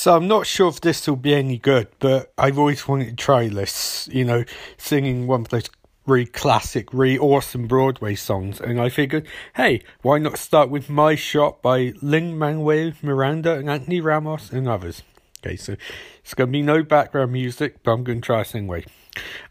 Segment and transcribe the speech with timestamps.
[0.00, 3.16] So I'm not sure if this will be any good, but I've always wanted to
[3.16, 4.08] try this.
[4.10, 4.44] You know,
[4.78, 5.68] singing one of those
[6.06, 11.16] really classic, really awesome Broadway songs, and I figured, hey, why not start with My
[11.16, 15.02] Shot by Lin Manuel Miranda and Anthony Ramos and others.
[15.44, 15.76] Okay, so
[16.20, 18.86] it's gonna be no background music, but I'm gonna try to anyway.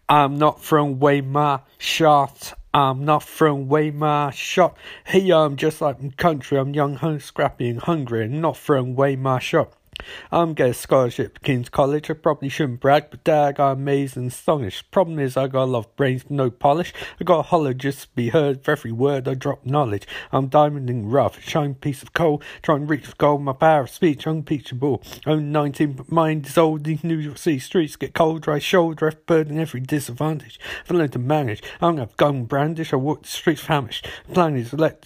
[0.09, 2.53] I'm not from my shot.
[2.73, 4.75] I'm not from my shot.
[5.05, 6.57] Hey, I'm just like country.
[6.57, 9.73] I'm young, scrappy, and hungry, and not from my shot.
[10.31, 12.09] I'm getting a scholarship to King's College.
[12.09, 14.89] I probably shouldn't brag, but dag, I'm amazed and astonished.
[14.91, 16.93] Problem is, I got a lot of brains, no polish.
[17.19, 20.07] I got a hollow just to be heard for every word I drop knowledge.
[20.31, 23.41] I'm diamond diamonding rough, a shining piece of coal, trying to reach for gold.
[23.41, 25.03] My power of speech unimpeachable.
[25.25, 26.83] I'm 19, but mind is old.
[26.83, 30.59] These New York City streets get cold, dry shoulder, every burden, every disadvantage.
[30.85, 31.61] I've learned to manage.
[31.81, 32.93] I don't have gun brandish.
[32.93, 34.07] I walk the streets famished.
[34.27, 35.05] The plan is let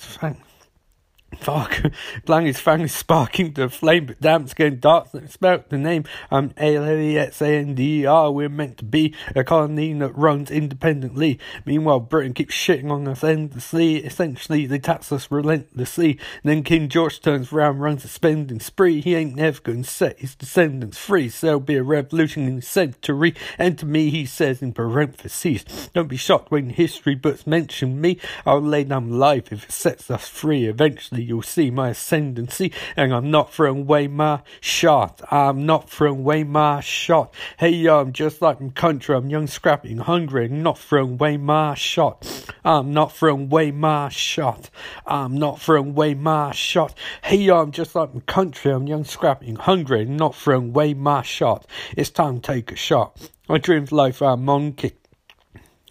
[1.40, 1.82] Fuck.
[2.26, 5.08] Blangy's finally sparking the flame, but damn, it's getting dark.
[5.28, 6.06] Spell the name.
[6.32, 8.32] I'm A-L-E-X-A-N-D-E-R.
[8.32, 11.39] We're meant to be a colony that runs independently.
[11.66, 13.98] Meanwhile, Britain keeps shitting on us endlessly.
[13.98, 16.20] Essentially, they tax us relentlessly.
[16.44, 19.02] Then King George turns around, runs a spending spree.
[19.02, 21.30] He ain't never going to set his descendants free.
[21.30, 23.34] So there'll be a revolution in the century.
[23.58, 28.20] And to me, he says in parentheses, don't be shocked when history books mention me.
[28.45, 33.14] I'll lay down life if it sets us free eventually you'll see my ascendancy, and
[33.14, 35.22] I'm not throwing away my shot.
[35.32, 37.34] I'm not throwing away my shot.
[37.58, 39.16] Hey, yo, I'm just like in country.
[39.16, 42.54] I'm young, scrappy, and hungry, and not throwing away my shot.
[42.64, 44.70] I'm not throwing away my shot.
[45.06, 46.98] I'm not throwing away my shot.
[47.24, 48.72] Hey, yo, I'm just like in country.
[48.72, 51.68] I'm young, scrappy, and hungry, and not throwing away my shot.
[51.98, 53.30] It's time to take a shot.
[53.50, 54.94] I dreamed life out monkey.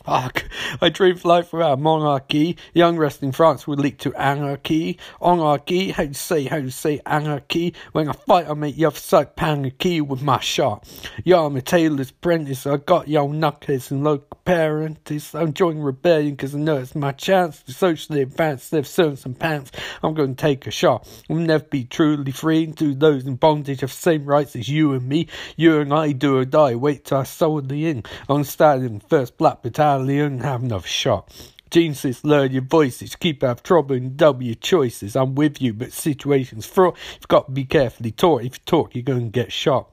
[0.05, 0.45] Fuck.
[0.81, 2.57] I dreamed life without monarchy.
[2.75, 4.99] The unrest in France would lead to anarchy.
[5.21, 7.75] Anarchy, how to say, how to say anarchy.
[7.93, 10.89] When I fight, I make the other side panicky with my shot.
[11.25, 12.67] Yo, I'm a tailor's apprentice.
[12.67, 15.35] I got young knuckles and local parents.
[15.35, 18.71] I'm joining rebellion because I know it's my chance to socially advance.
[18.71, 19.71] They've sewn some pants.
[20.03, 21.09] I'm going to take a shot.
[21.29, 25.09] We'll never be truly free to those in bondage have same rights as you and
[25.09, 25.29] me.
[25.57, 26.75] You and I do or die.
[26.75, 28.03] Wait till I sold the in.
[28.29, 31.33] I'm starting first black battalion Leon have enough shot.
[31.73, 35.17] Says, learn your voices, keep out of trouble and double your choices.
[35.17, 36.99] I'm with you, but situations fraught.
[37.15, 38.43] You've got to be carefully taught.
[38.43, 39.91] If you talk, you're going to get shot.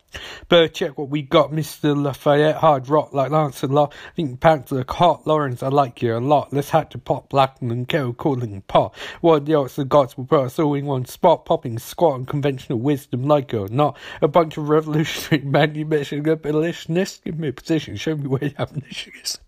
[0.49, 1.95] But check what we got, Mr.
[1.95, 2.57] Lafayette.
[2.57, 3.93] Hard rock like Lancelot.
[3.93, 5.25] I think Panther hot.
[5.25, 6.51] Laurens, I like you a lot.
[6.51, 8.93] Let's hatch a pot, Blackman and Carol calling pot.
[9.21, 12.27] What the odds the gods will put us all in one spot, popping squat and
[12.27, 13.97] conventional wisdom, like it or not.
[14.21, 17.21] A bunch of revolutionary men manumission abolitionists.
[17.23, 18.73] Give me a position, show me where you have
[19.23, 19.39] is.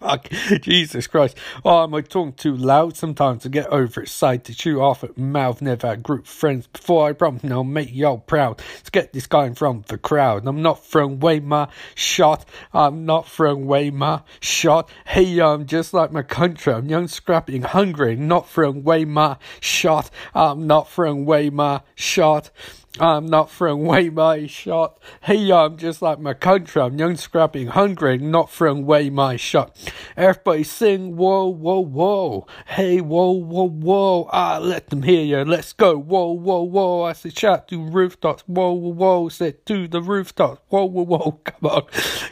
[0.00, 0.30] Fuck,
[0.62, 1.36] Jesus Christ.
[1.62, 5.18] Oh, am I talking too loud sometimes to get over overexcited to chew off at
[5.18, 5.60] mouth?
[5.60, 7.08] Never had group friends before.
[7.08, 10.46] I promise I'll make y'all proud to get this guy in front of the crowd.
[10.46, 12.46] I'm not throwing away my shot.
[12.72, 14.88] I'm not throwing away my shot.
[15.06, 16.72] Hey, I'm just like my country.
[16.72, 18.16] I'm young, scrappy, and hungry.
[18.16, 20.10] Not throwing away my shot.
[20.34, 22.50] I'm not throwing away my shot.
[22.98, 24.98] I'm not throwing away my shot.
[25.22, 26.82] Hey, I'm just like my country.
[26.82, 29.76] I'm young, scrappy, hungry, not throwing away my shot.
[30.16, 32.48] Everybody sing, whoa, whoa, whoa.
[32.66, 34.28] Hey, whoa, whoa, whoa.
[34.32, 35.44] Ah, let them hear you.
[35.44, 35.96] Let's go.
[35.96, 37.02] Whoa, whoa, whoa.
[37.04, 38.42] I said, shout to rooftops.
[38.48, 39.28] Whoa, whoa, whoa.
[39.28, 40.60] Said to the rooftops.
[40.68, 41.40] Whoa, whoa, whoa.
[41.44, 41.82] Come on.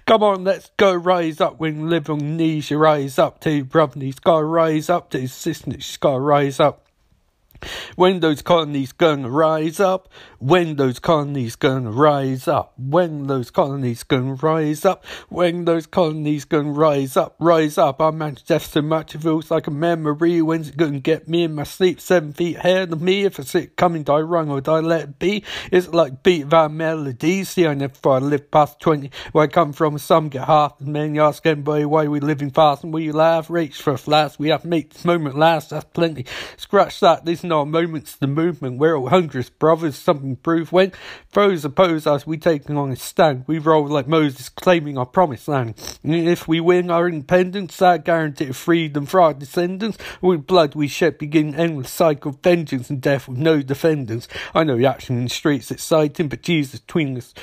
[0.07, 0.93] Come on, let's go.
[0.93, 2.71] Rise up when you live on knees.
[2.71, 4.01] You rise up to brother.
[4.01, 5.71] He's got to rise up to sister.
[5.75, 6.88] She's got to rise up.
[7.97, 10.09] When those colonies gonna rise up?
[10.39, 12.75] When those colonies gonna rise up?
[12.79, 15.05] When those colonies gonna rise up?
[15.29, 17.35] When those colonies gonna rise up?
[17.39, 18.01] Rise up!
[18.01, 20.41] I managed death much it feels like a memory.
[20.41, 22.01] When's it gonna get me in my sleep?
[22.01, 23.25] Seven feet ahead of me.
[23.25, 25.43] If I see it coming, do run or do I let it be?
[25.73, 27.51] Is it like beat of our melodies?
[27.51, 29.11] See, I never thought I'd live past twenty.
[29.33, 32.85] Where I come from, some get half, and many ask everybody why we living fast,
[32.85, 33.51] and we laugh.
[33.51, 34.39] Reach for a flash.
[34.39, 35.71] We have to make this moment last.
[35.71, 36.27] That's plenty.
[36.57, 37.25] Scratch that.
[37.25, 38.79] This no moments the movement.
[38.79, 40.93] We're all hungry brothers, something proof when
[41.31, 43.45] foes oppose us, we taking on a stand.
[43.47, 45.99] We roll like Moses claiming our promised land.
[46.03, 49.99] And if we win our independence, that guarantee of freedom for our descendants.
[50.21, 54.29] With blood we shed begin endless cycle of vengeance and death with no defendants.
[54.55, 57.35] I know the action in the streets exciting, but Jesus between us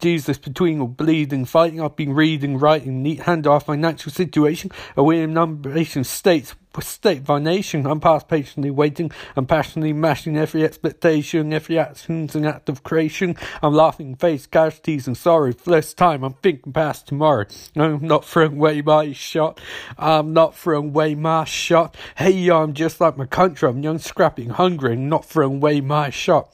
[0.00, 1.80] Jesus between all bleeding, fighting.
[1.80, 4.70] I've been reading, writing, neat hand our financial situation.
[4.96, 7.86] A weird number of states state our nation.
[7.86, 9.10] I'm past patiently waiting.
[9.36, 13.36] I'm passionately mashing every expectation, every action's an act of creation.
[13.62, 16.24] I'm laughing face casualties and sorrow less time.
[16.24, 17.46] I'm thinking past tomorrow.
[17.76, 19.60] I'm not throwing away my shot.
[19.98, 21.96] I'm not throwing away my shot.
[22.16, 23.68] Hey, I'm just like my country.
[23.68, 26.52] I'm young, scrapping, hungry, and not throwing away my shot.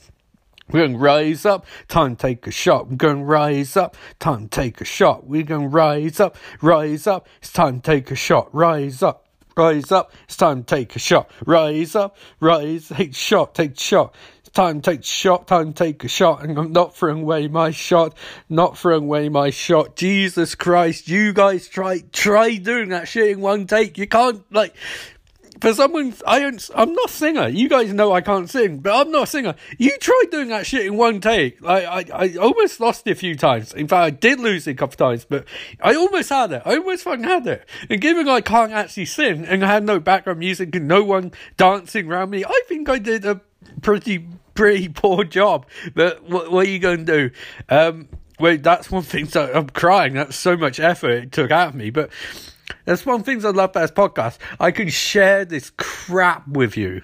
[0.73, 2.89] We're to rise up, time take a shot.
[2.89, 5.27] We're to rise up, time take a shot.
[5.27, 7.27] We're to rise up, rise up.
[7.41, 8.55] It's time to take a shot.
[8.55, 9.27] Rise up,
[9.57, 10.13] rise up.
[10.25, 11.31] It's time to take a shot.
[11.45, 14.15] Rise up, rise, take shot, take shot.
[14.41, 16.43] It's time to take shot, time to take a shot.
[16.43, 18.17] And I'm not throwing away my shot,
[18.49, 19.97] not throwing away my shot.
[19.97, 23.99] Jesus Christ, you guys try, try doing that shit in one take.
[23.99, 24.75] You can't, like,
[25.61, 27.49] for someone, I don't, I'm not a singer.
[27.49, 29.55] You guys know I can't sing, but I'm not a singer.
[29.79, 31.65] You tried doing that shit in one take.
[31.65, 33.75] I, I, I almost lost it a few times.
[33.75, 35.47] In fact, I did lose it a couple of times, but
[35.83, 36.63] I almost had it.
[36.65, 37.69] I almost fucking had it.
[37.89, 41.33] And given I can't actually sing and I had no background music and no one
[41.57, 43.41] dancing around me, I think I did a
[43.83, 45.67] pretty, pretty poor job.
[45.95, 47.31] But what, what are you going to do?
[47.69, 48.09] Um,
[48.39, 49.27] well, that's one thing.
[49.27, 50.15] So I'm crying.
[50.15, 52.11] That's so much effort it took out of me, but
[52.85, 54.39] that's one of the things I love about this podcast.
[54.59, 57.03] I can share this crap with you.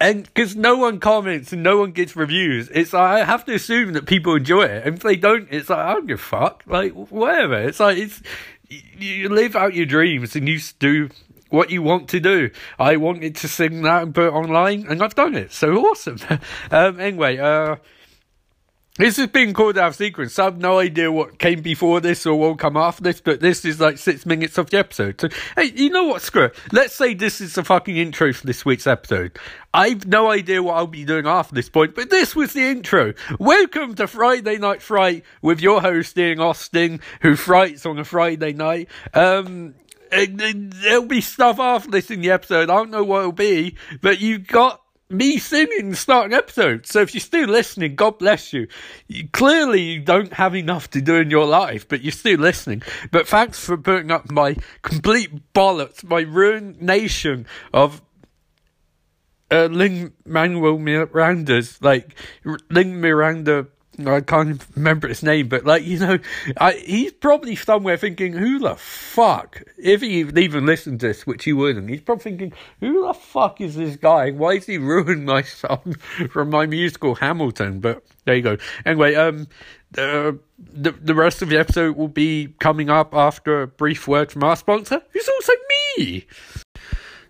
[0.00, 3.54] And because no one comments and no one gets reviews, it's like I have to
[3.54, 4.86] assume that people enjoy it.
[4.86, 6.62] And if they don't, it's like I don't give a fuck.
[6.66, 7.56] Like whatever.
[7.56, 8.22] It's like it's
[8.68, 11.08] you live out your dreams and you do
[11.50, 12.50] what you want to do.
[12.78, 15.52] I wanted to sing that and put it online, and I've done it.
[15.52, 16.18] So awesome.
[16.70, 17.76] um, anyway, uh,
[18.98, 20.38] this has been called out of sequence.
[20.38, 23.40] I have no idea what came before this or what will come after this, but
[23.40, 25.20] this is like six minutes of the episode.
[25.20, 26.20] So, hey, you know what?
[26.20, 26.56] Screw it.
[26.72, 29.38] Let's say this is the fucking intro for this week's episode.
[29.72, 33.14] I've no idea what I'll be doing after this point, but this was the intro.
[33.38, 38.52] Welcome to Friday Night Fright with your host, Ian Austin, who frights on a Friday
[38.52, 38.88] night.
[39.14, 39.74] Um,
[40.10, 42.68] there'll be stuff after this in the episode.
[42.70, 46.86] I don't know what it'll be, but you've got me singing the starting episode.
[46.86, 48.68] So if you're still listening, God bless you.
[49.06, 49.28] you.
[49.28, 52.82] Clearly, you don't have enough to do in your life, but you're still listening.
[53.10, 58.02] But thanks for putting up my complete bollocks, my ruination of
[59.50, 62.14] uh, Lin Manuel Miranda's, like,
[62.68, 63.66] Lin Miranda
[64.06, 66.18] I can't remember his name, but like you know,
[66.56, 71.44] I, he's probably somewhere thinking, "Who the fuck?" If he even listened to this, which
[71.44, 74.30] he wouldn't, he's probably thinking, "Who the fuck is this guy?
[74.30, 75.96] Why has he ruined my song
[76.30, 78.56] from my musical Hamilton?" But there you go.
[78.86, 79.48] Anyway, um,
[79.90, 84.30] the the the rest of the episode will be coming up after a brief word
[84.30, 85.52] from our sponsor, who's also
[85.96, 86.26] me.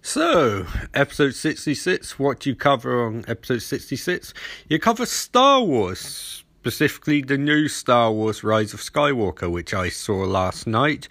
[0.01, 4.33] So, episode 66, what do you cover on episode 66?
[4.69, 10.19] You cover Star Wars specifically the new Star Wars Rise of Skywalker, which I saw
[10.19, 11.09] last night.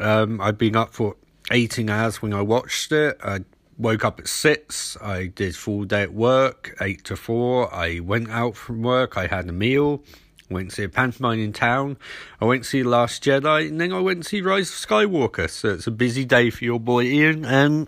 [0.00, 1.14] Um, I'd been up for
[1.52, 3.20] 18 hours when I watched it.
[3.22, 3.44] I
[3.78, 4.96] woke up at 6.
[5.00, 7.72] I did full day at work, 8 to 4.
[7.72, 9.16] I went out from work.
[9.16, 10.02] I had a meal.
[10.50, 11.96] Went to see a pantomime in town.
[12.40, 15.48] I went to see Last Jedi, and then I went to see Rise of Skywalker.
[15.48, 17.44] So it's a busy day for your boy Ian.
[17.44, 17.86] And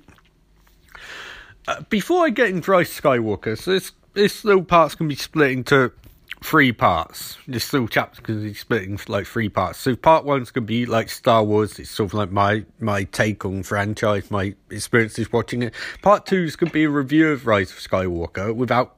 [1.66, 5.14] uh, before I get into Rise of Skywalker, so this this little part's gonna be
[5.14, 5.92] split into
[6.42, 7.38] three parts.
[7.46, 9.78] This little chapters because it's split into like three parts.
[9.78, 11.78] So part one's gonna be like Star Wars.
[11.78, 15.74] It's sort of like my my take on franchise, my experiences watching it.
[16.02, 18.96] Part two is gonna be a review of Rise of Skywalker without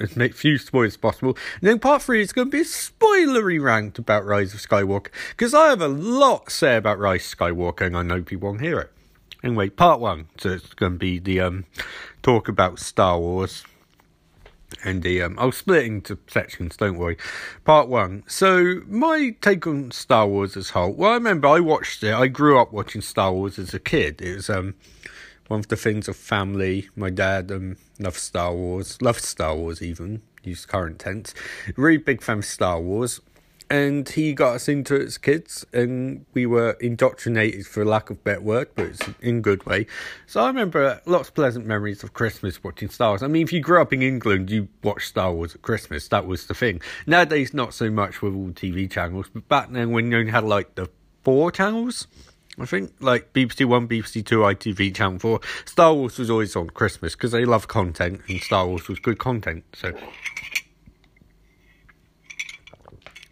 [0.00, 1.36] as few spoilers as possible.
[1.60, 5.08] And then part three is going to be a spoilery rant about Rise of Skywalker
[5.30, 8.48] because I have a lot to say about Rise of Skywalker, and I know people
[8.48, 8.92] won't hear it.
[9.42, 10.28] Anyway, part one.
[10.38, 11.66] So it's going to be the um,
[12.22, 13.64] talk about Star Wars
[14.84, 16.76] and the um, I'll split it into sections.
[16.76, 17.16] Don't worry.
[17.64, 18.24] Part one.
[18.26, 20.92] So my take on Star Wars as whole.
[20.92, 22.14] Well, I remember I watched it.
[22.14, 24.20] I grew up watching Star Wars as a kid.
[24.20, 24.74] It was um
[25.48, 26.88] one of the things of family.
[26.94, 29.00] My dad um loved Star Wars.
[29.02, 30.22] Loved Star Wars even.
[30.42, 31.34] Use current tense.
[31.76, 33.20] Really big fan of Star Wars
[33.70, 38.22] and he got us into it as kids, and we were indoctrinated, for lack of
[38.24, 39.86] better word, but it's in good way.
[40.26, 43.22] So I remember lots of pleasant memories of Christmas watching Star Wars.
[43.22, 46.08] I mean, if you grew up in England, you watched Star Wars at Christmas.
[46.08, 46.82] That was the thing.
[47.06, 50.44] Nowadays, not so much with all TV channels, but back then when you only had
[50.44, 50.88] like the
[51.22, 52.08] four channels.
[52.58, 55.40] I think like BBC One, BBC Two, ITV, Channel Four.
[55.64, 59.18] Star Wars was always on Christmas because they love content, and Star Wars was good
[59.18, 59.64] content.
[59.72, 59.92] So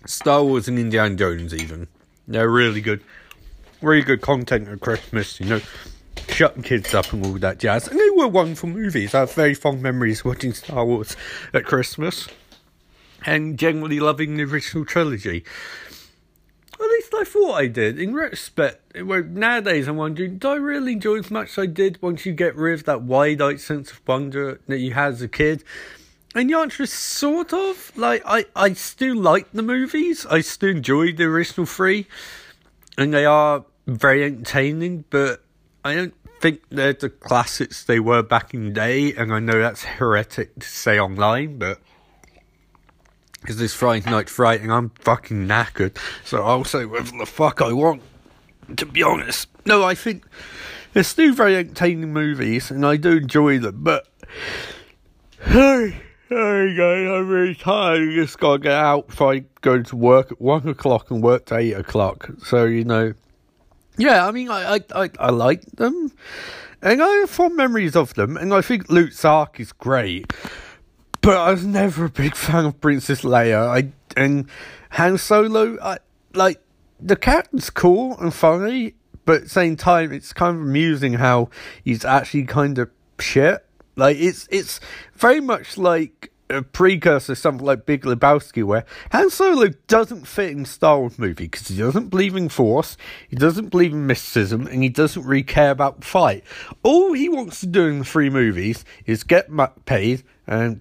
[0.07, 1.89] Star Wars and Indiana Jones, even.
[2.27, 3.03] They're really good.
[3.81, 5.61] Really good content at Christmas, you know.
[6.29, 7.89] Shutting kids up and all that jazz.
[7.89, 9.15] And they were wonderful movies.
[9.15, 11.17] I have very fond memories watching Star Wars
[11.55, 12.29] at Christmas.
[13.25, 15.45] And generally loving the original trilogy.
[16.75, 17.99] At least I thought I did.
[17.99, 22.25] In retrospect, nowadays I'm wondering, do I really enjoy as much as I did once
[22.25, 25.65] you get rid of that wide-eyed sense of wonder that you had as a kid?
[26.35, 30.27] And the answer is sort of like I, I still like the movies.
[30.27, 32.07] I still enjoy the original three,
[32.97, 35.05] and they are very entertaining.
[35.11, 35.43] But
[35.85, 39.15] I don't think they're the classics they were back in the day.
[39.15, 41.81] And I know that's heretic to say online, but
[43.41, 45.97] because it's Friday Night Fright and I'm fucking knackered.
[46.25, 48.03] So I'll say whatever the fuck I want,
[48.77, 49.49] to be honest.
[49.65, 50.25] No, I think
[50.93, 54.07] they're still very entertaining movies and I do enjoy them, but.
[55.41, 58.07] Hey, hey guys, I'm really tired.
[58.07, 61.47] I just gotta get out if I go to work at one o'clock and work
[61.47, 62.29] to eight o'clock.
[62.45, 63.15] So, you know.
[63.97, 66.13] Yeah, I mean, I, I, I, I like them.
[66.83, 70.33] And I have fond memories of them, and I think Luke's arc is great.
[71.23, 73.67] But I was never a big fan of Princess Leia.
[73.67, 74.49] I and
[74.91, 75.79] Han Solo.
[75.83, 75.99] I
[76.35, 76.61] like
[77.01, 78.95] the captain's cool and funny,
[79.25, 81.49] but at the same time, it's kind of amusing how
[81.83, 83.65] he's actually kind of shit.
[83.99, 84.81] Like it's it's
[85.15, 90.53] very much like a precursor to something like Big Lebowski, where Han Solo doesn't fit
[90.53, 92.97] in Star Wars movie because he doesn't believe in Force,
[93.29, 96.45] he doesn't believe in mysticism, and he doesn't really care about fight.
[96.83, 99.51] All he wants to do in the three movies is get
[99.85, 100.81] paid and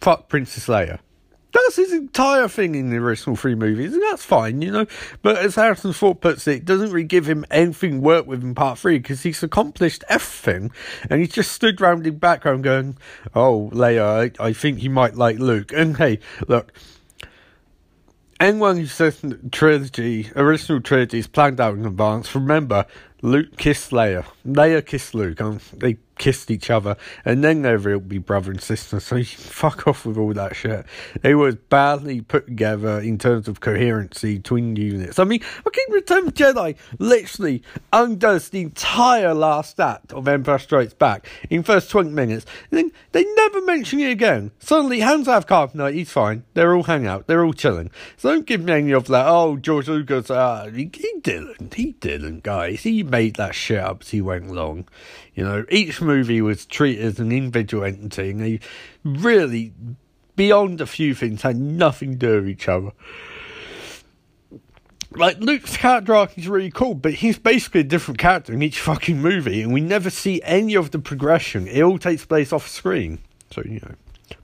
[0.00, 0.98] fuck Princess Leia.
[1.54, 4.86] That's his entire thing in the original three movies, and that's fine, you know.
[5.22, 8.56] But as Harrison Ford puts it, it doesn't really give him anything work with in
[8.56, 10.72] part three because he's accomplished everything,
[11.08, 12.98] and he's just stood round in background going,
[13.36, 16.18] "Oh, Leia, I, I think you might like Luke." And hey,
[16.48, 16.72] look,
[18.40, 22.84] anyone who says trilogy, original trilogy, is planned out in advance, remember
[23.22, 24.24] Luke kissed Leia.
[24.44, 25.40] Leia kissed Luke.
[25.40, 29.00] Um, they kissed each other, and then they will be brother and sister.
[29.00, 30.86] So you fuck off with all that shit.
[31.22, 35.18] It was badly put together in terms of coherency between units.
[35.18, 40.94] I mean, fucking Return of Jedi literally undoes the entire last act of Empire Strikes
[40.94, 44.50] Back in first twenty minutes, and then they never mention it again.
[44.58, 46.44] Suddenly, hands out carbonite, he's fine.
[46.54, 47.26] They're all hang out.
[47.26, 47.90] They're all chilling.
[48.16, 49.26] So don't give me any of that.
[49.26, 51.74] Oh, George Lucas, uh, he, he didn't.
[51.74, 52.82] He didn't, guys.
[52.82, 54.88] He made that shit up as he went along.
[55.34, 58.60] You know, each movie was treated as an individual entity, and they
[59.04, 59.72] really,
[60.36, 62.92] beyond a few things, had nothing to do with each other.
[65.16, 68.80] Like Luke's character arc is really cool, but he's basically a different character in each
[68.80, 71.68] fucking movie, and we never see any of the progression.
[71.68, 73.18] It all takes place off screen.
[73.50, 73.94] So you know.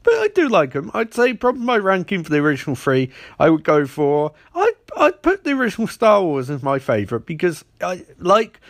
[0.02, 0.90] But I do like them.
[0.94, 5.23] I'd say probably my ranking for the original three, I would go for I'd I'd
[5.23, 8.61] put the original Star Wars as my favourite because I like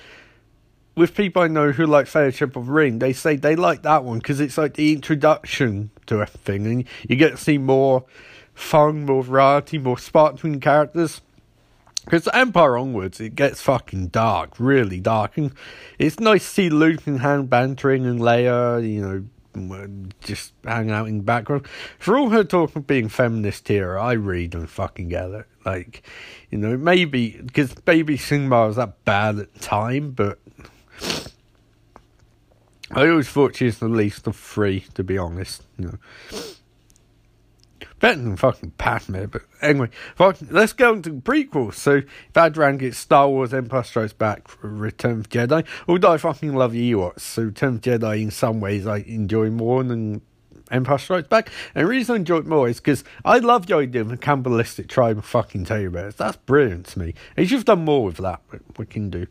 [0.96, 4.18] with people I know who like Fellowship of Ring, they say they like that one
[4.18, 8.04] because it's like the introduction to everything, and you get to see more
[8.54, 11.20] fun, more variety, more sparkling characters.
[12.04, 15.52] Because Empire onwards, it gets fucking dark, really dark, and
[15.98, 20.92] it's nice to see Luke and Han bantering and Leia, you know, mm, just hanging
[20.92, 21.66] out in the background.
[21.98, 25.46] For all her talk of being feminist here, I really don't fucking get it.
[25.64, 26.02] Like,
[26.50, 30.38] you know, maybe because Baby Sigmar was that bad at the time, but
[32.92, 35.62] I always thought she's the least of three, to be honest.
[35.78, 35.98] You know.
[38.00, 39.90] Better than fucking Padme, but anyway,
[40.50, 41.74] let's go into the prequels.
[41.74, 42.00] So,
[42.32, 45.66] Vadran gets Star Wars Empire Strikes Back Return of Jedi.
[45.86, 49.84] Although I fucking love Ewoks, so Return of Jedi in some ways I enjoy more
[49.84, 50.22] than
[50.70, 51.50] Empire Strikes Back.
[51.74, 54.16] And the reason I enjoy it more is because I love the idea of a
[54.16, 56.14] cannibalistic tribe of fucking teddy bears.
[56.14, 57.14] That's brilliant to me.
[57.36, 58.40] And you've done more with that,
[58.78, 59.26] we can do.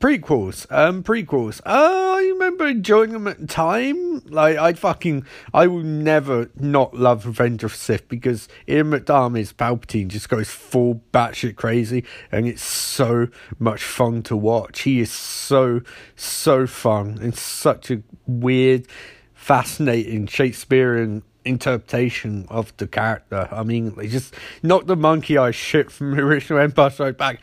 [0.00, 1.60] Prequels, um, prequels.
[1.66, 4.20] Uh, I remember enjoying them at the time.
[4.26, 10.06] Like, I'd fucking, I will never not love Revenge of Sith because Ian McDiarmid's Palpatine
[10.06, 13.26] just goes full batshit crazy and it's so
[13.58, 14.82] much fun to watch.
[14.82, 15.80] He is so,
[16.14, 18.86] so fun and such a weird,
[19.34, 23.48] fascinating Shakespearean interpretation of the character.
[23.50, 27.40] I mean, they just knocked the monkey eye shit from the original Empire Strikes Back.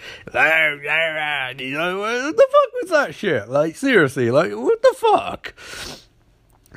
[1.62, 3.50] You know, what the fuck was that shit?
[3.50, 5.54] Like, seriously, like, what the fuck?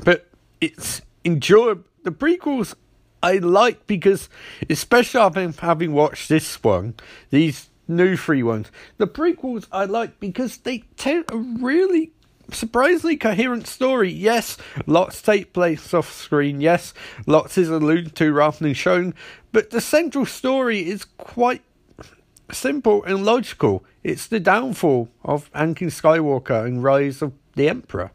[0.04, 0.28] But
[0.61, 1.85] it's enjoyable.
[2.04, 2.75] The prequels
[3.23, 4.28] I like because,
[4.70, 6.94] especially after having watched this one,
[7.30, 12.12] these new three ones, the prequels I like because they a really
[12.50, 14.11] surprisingly coherent story.
[14.11, 16.61] Yes, lots take place off screen.
[16.61, 16.95] Yes,
[17.26, 19.14] lots is alluded to rather than shown.
[19.52, 21.62] But the central story is quite
[22.52, 23.85] simple and logical.
[24.02, 28.11] It's the downfall of Anakin Skywalker and rise of the Emperor.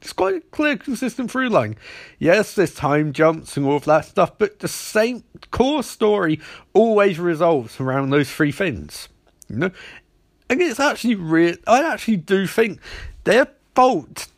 [0.00, 1.76] It's quite a clear, consistent through line.
[2.18, 5.22] Yes, there's time jumps and all of that stuff, but the same
[5.52, 6.40] core story
[6.72, 9.08] always resolves around those three things.
[9.48, 9.70] You know,
[10.50, 11.54] and it's actually real.
[11.68, 12.80] I actually do think
[13.24, 14.28] their fault,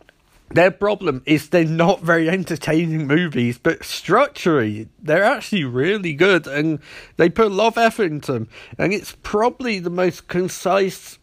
[0.50, 6.78] their problem is they're not very entertaining movies, but structurally, they're actually really good and
[7.16, 8.48] they put a lot of effort into them.
[8.78, 11.18] And it's probably the most concise.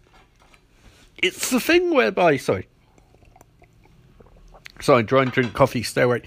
[1.17, 2.67] It's the thing whereby, sorry.
[4.81, 6.23] Sorry, try and drink coffee, stay away.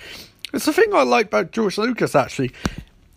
[0.52, 2.52] It's the thing I like about George Lucas, actually.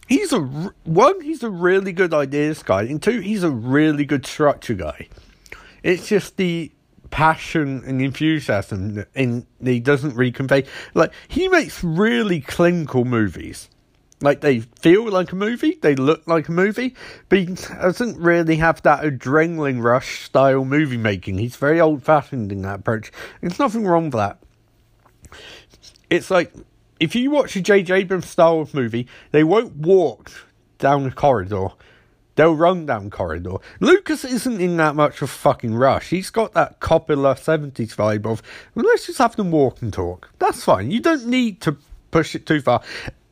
[0.07, 1.21] he's a one.
[1.21, 5.07] He's a really good ideas guy, and two, he's a really good structure guy.
[5.83, 6.71] It's just the
[7.11, 13.69] passion and enthusiasm and he doesn't really convey like he makes really clinical movies
[14.21, 16.95] like they feel like a movie they look like a movie
[17.29, 22.51] but he doesn't really have that adrenaline rush style movie making he's very old fashioned
[22.51, 23.11] in that approach
[23.41, 24.39] there's nothing wrong with that
[26.09, 26.53] it's like
[26.99, 27.93] if you watch a J.J.
[27.93, 30.31] Abrams Star Wars movie, they won't walk
[30.77, 31.69] down the corridor.
[32.37, 33.57] They'll run down corridor.
[33.79, 36.11] Lucas isn't in that much of a fucking rush.
[36.11, 38.43] He's got that Coppola 70s vibe of,
[38.75, 40.29] well, let's just have them walk and talk.
[40.37, 40.91] That's fine.
[40.91, 41.77] You don't need to
[42.11, 42.81] push it too far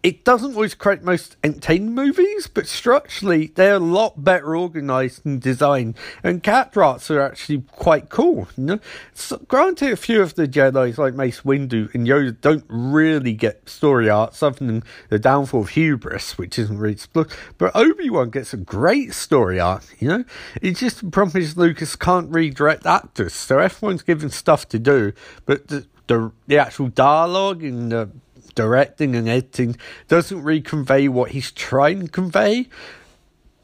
[0.05, 5.41] it doesn't always create most entertaining movies, but structurally they're a lot better organized and
[5.41, 5.97] designed.
[6.23, 8.47] And character are actually quite cool.
[8.55, 8.79] You know,
[9.15, 13.67] so, granted, a few of the Jedi's like Mace Windu and Yoda don't really get
[13.67, 17.35] story arcs, other than the downfall of hubris, which isn't really split.
[17.57, 19.85] But Obi Wan gets a great story arc.
[19.99, 20.23] You know,
[20.61, 25.13] it's just the problem is Lucas can't redirect actors, so everyone's given stuff to do,
[25.47, 28.09] but the the, the actual dialogue and the
[28.55, 32.67] directing and editing doesn't really convey what he's trying to convey.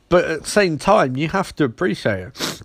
[0.10, 2.62] But at the same time, you have to appreciate it.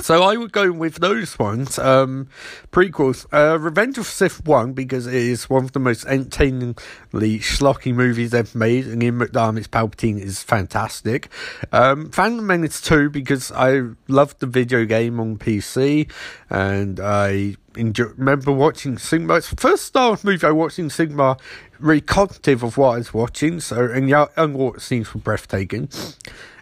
[0.00, 2.28] So I would go with those ones, um,
[2.70, 3.26] prequels.
[3.32, 8.32] Uh, Revenge of Sith 1, because it is one of the most entertainingly schlocky movies
[8.32, 11.28] ever made, and Ian McDiarmid's Palpatine is fantastic.
[11.72, 16.10] Um, Phantom Menace 2, because I loved the video game on PC,
[16.48, 19.34] and I enjoy, remember watching cinema.
[19.34, 21.36] It's the first Star Wars movie I watched in cinema,
[21.78, 23.60] really cognitive of what I was watching.
[23.60, 25.88] So, and young, young scenes were breathtaking.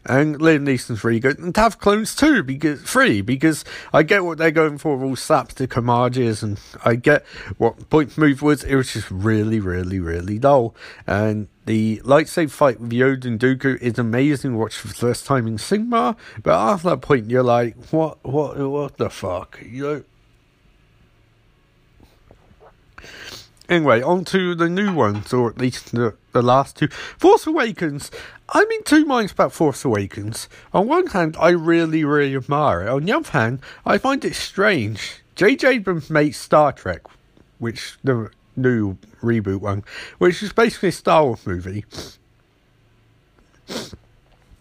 [0.08, 1.38] And Liam Neeson's really good.
[1.38, 5.16] And to have clones too, because free, because I get what they're going for, all
[5.16, 7.25] slaps to homages, and I get
[7.58, 8.64] what Point Move was.
[8.64, 10.75] It was just really, really, really dull.
[11.06, 15.26] And the lightsaber fight with Yoda and Dooku is amazing to watch for the first
[15.26, 19.58] time in cinema, but after that point, you're like, what, what, what the fuck?
[19.62, 20.04] You know,
[23.69, 26.89] Anyway, on to the new ones, or at least the, the last two.
[26.89, 28.11] Force Awakens.
[28.50, 30.49] I'm in two minds about Force Awakens.
[30.73, 32.89] On one hand, I really, really admire it.
[32.89, 35.23] On the other hand, I find it strange.
[35.35, 35.69] J.J.
[35.69, 37.02] Abrams made Star Trek,
[37.59, 39.85] which the new reboot one,
[40.19, 41.85] which is basically a Star Wars movie.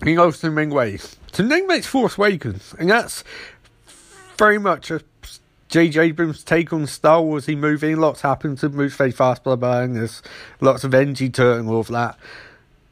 [0.01, 0.17] In
[0.55, 1.15] many ways.
[1.31, 3.23] So then makes Force Awakens, and that's
[4.37, 5.01] very much a
[5.75, 5.99] J.J.
[5.99, 9.81] Abrams' take on Star Wars he moving, Lots happens, it moves very fast, blah, blah,
[9.81, 10.21] and there's
[10.61, 12.17] lots of energy to it and all of that.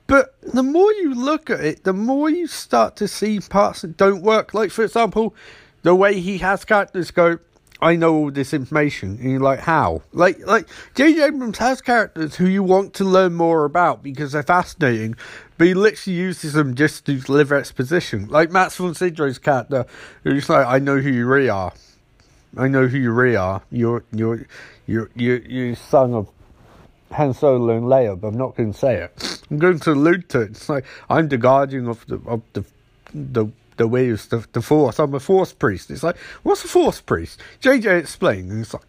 [0.06, 3.96] But the more you look at it, the more you start to see parts that
[3.96, 4.54] don't work.
[4.54, 5.34] Like, for example,
[5.84, 7.40] the way he has characters go,
[7.82, 9.12] I know all this information.
[9.12, 10.02] And you're like, how?
[10.12, 11.24] Like, like J.J.
[11.24, 15.16] Abrams has characters who you want to learn more about because they're fascinating,
[15.58, 18.28] but he literally uses them just to deliver exposition.
[18.28, 19.86] Like Max von Sydow's character,
[20.26, 21.72] who's like, I know who you really are.
[22.58, 23.62] I know who you really are.
[23.72, 24.46] You're you're
[24.86, 26.30] you're you're, you're son of
[27.12, 29.42] Han Solo and Leia, but I'm not going to say it.
[29.50, 30.52] I'm going to allude to it.
[30.52, 32.64] It's like I'm the guardian of the of the
[33.14, 35.00] the the ways the the Force.
[35.00, 35.92] I'm a Force priest.
[35.92, 37.40] It's like what's a Force priest?
[37.62, 38.84] JJ explained, and it's like.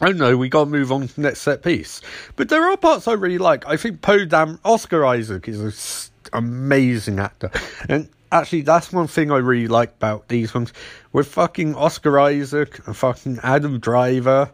[0.00, 2.00] Don't know, we gotta move on to the next set piece.
[2.34, 3.68] But there are parts I really like.
[3.68, 7.52] I think Poe Dam Oscar Isaac is an amazing actor.
[7.88, 10.72] And actually, that's one thing I really like about these ones.
[11.12, 14.50] With fucking Oscar Isaac and fucking Adam Driver,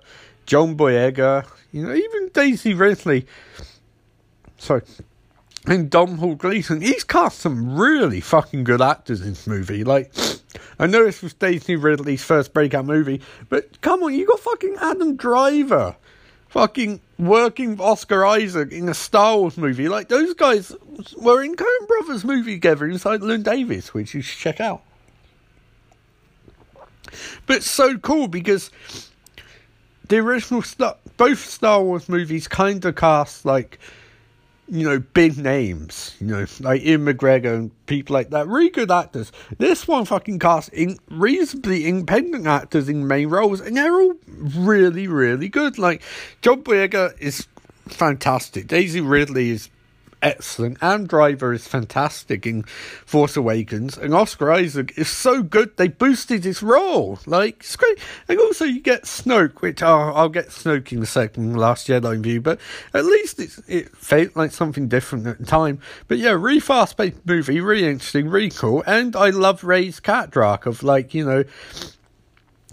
[0.46, 3.26] John Boyega, you know, even Daisy Ridley.
[4.58, 4.82] Sorry.
[5.66, 6.80] And Domhnall Gleeson.
[6.80, 9.84] He's cast some really fucking good actors in this movie.
[9.84, 10.12] Like,
[10.78, 14.76] I know this was Daisy Ridley's first breakout movie, but come on, you got fucking
[14.80, 15.96] Adam Driver
[16.48, 19.88] fucking working Oscar Isaac in a Star Wars movie.
[19.88, 20.74] Like those guys
[21.16, 24.82] were in Coen Brothers movie together inside Llewyn Davis, which you should check out.
[27.46, 28.70] But it's so cool because
[30.08, 33.78] the original Star, both Star Wars movies kind of cast like
[34.70, 38.90] you know, big names, you know, like Ewan McGregor and people like that, really good
[38.90, 39.32] actors.
[39.56, 45.08] This one fucking cast in reasonably independent actors in main roles, and they're all really,
[45.08, 45.78] really good.
[45.78, 46.02] Like
[46.42, 47.46] John Boyega is
[47.86, 48.66] fantastic.
[48.66, 49.70] Daisy Ridley is
[50.22, 50.78] excellent.
[50.82, 56.44] Adam Driver is fantastic in Force Awakens, and Oscar Isaac is so good they boosted
[56.44, 57.18] his role.
[57.26, 57.98] Like it's great.
[58.28, 62.20] And also you get Snoke, which I'll, I'll get Snoke in the second Last Jedi
[62.20, 62.60] view, but
[62.94, 65.80] at least it felt like something different at the time.
[66.06, 70.30] But yeah, really fast paced movie, really interesting, really cool, and I love Rey's cat
[70.30, 71.44] Drac of like you know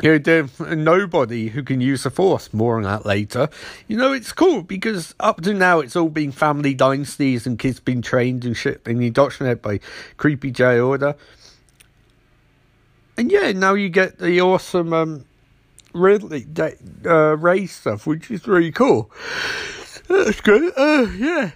[0.02, 2.54] you know, nobody who can use the force.
[2.54, 3.50] More on that later.
[3.88, 7.80] You know, it's cool because up to now it's all been family dynasties and kids
[7.80, 9.80] being trained and shit being indoctrinated by
[10.18, 11.16] creepy J Order.
[13.18, 15.26] And yeah, now you get the awesome um,
[15.94, 16.46] Ridley
[17.06, 19.10] uh, Rey stuff, which is really cool.
[20.10, 20.74] That's good.
[20.76, 21.52] Uh, yeah.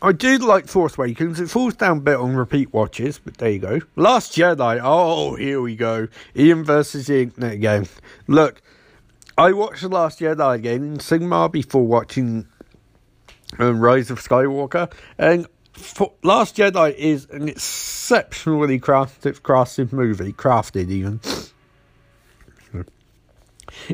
[0.00, 1.40] I do like Force Awakens.
[1.40, 3.80] It falls down a bit on repeat watches, but there you go.
[3.96, 4.80] Last Jedi.
[4.82, 6.08] Oh, here we go.
[6.36, 7.88] Ian versus the Internet again.
[8.28, 8.62] Look,
[9.36, 12.46] I watched The Last Jedi again in cinema before watching
[13.58, 20.90] um, Rise of Skywalker, and for, Last Jedi is an exceptionally crafted, crafted movie, crafted
[20.90, 21.20] even.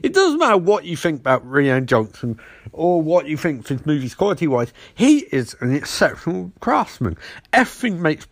[0.03, 2.39] It doesn't matter what you think about Rian Johnson
[2.73, 7.17] or what you think of his movies quality wise, he is an exceptional craftsman.
[7.53, 8.27] Everything makes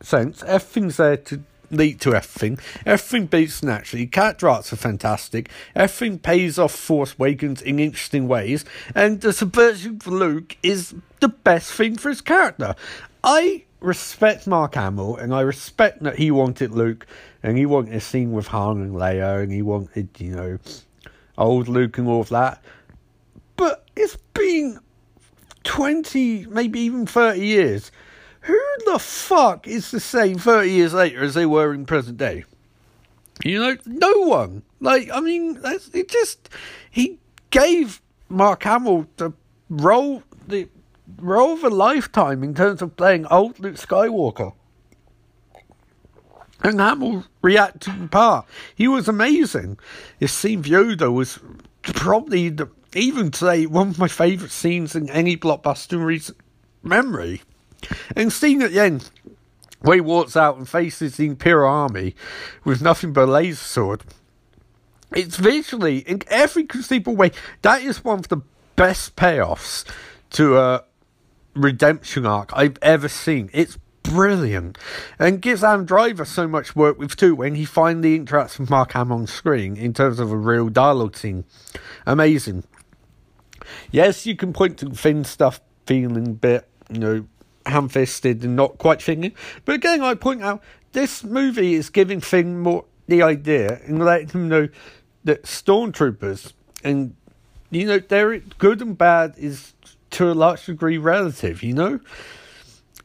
[0.00, 2.58] sense, everything's there to lead to everything.
[2.84, 4.06] Everything beats naturally.
[4.06, 5.50] Cat drafts are fantastic.
[5.74, 8.64] Everything pays off Force Awakens in interesting ways.
[8.94, 12.74] And the subversion of Luke is the best thing for his character.
[13.24, 17.06] I respect Mark Hamill and I respect that he wanted Luke
[17.42, 20.58] and he wanted a scene with Han and Leia and he wanted, you know,
[21.38, 22.62] old Luke and all of that.
[23.56, 24.80] But it's been
[25.64, 27.90] 20, maybe even 30 years.
[28.42, 32.44] Who the fuck is the same 30 years later as they were in present day?
[33.44, 34.62] You know, no one.
[34.80, 36.48] Like, I mean, it just,
[36.90, 37.18] he
[37.50, 39.32] gave Mark Hamill the
[39.68, 40.68] role, the
[41.18, 44.52] role of a lifetime in terms of playing old Luke Skywalker.
[46.62, 48.46] And Hamill reacted in part.
[48.74, 49.78] He was amazing.
[50.18, 51.38] His scene Yoda was
[51.82, 56.38] probably, the, even today, one of my favourite scenes in any blockbuster in recent
[56.82, 57.42] memory.
[58.16, 59.10] And seeing at the end,
[59.80, 62.16] where he walks out and faces the Imperial Army
[62.64, 64.02] with nothing but a laser sword,
[65.14, 67.30] it's visually, in every conceivable way,
[67.62, 68.40] that is one of the
[68.74, 69.84] best payoffs
[70.30, 70.84] to a
[71.54, 73.50] redemption arc I've ever seen.
[73.52, 74.78] It's brilliant
[75.18, 78.92] and gives Adam Driver so much work with too when he finally interacts with Mark
[78.92, 81.44] Hamill on screen in terms of a real dialogue scene.
[82.06, 82.64] Amazing.
[83.90, 87.26] Yes, you can point to Finn stuff feeling a bit, you know,
[87.66, 89.32] ham fisted and not quite fitting.
[89.64, 94.28] But again, I point out this movie is giving Finn more the idea and letting
[94.28, 94.68] him know
[95.24, 96.52] that stormtroopers
[96.84, 97.14] and
[97.70, 99.74] you know they're good and bad is
[100.10, 102.00] to a large degree relative, you know?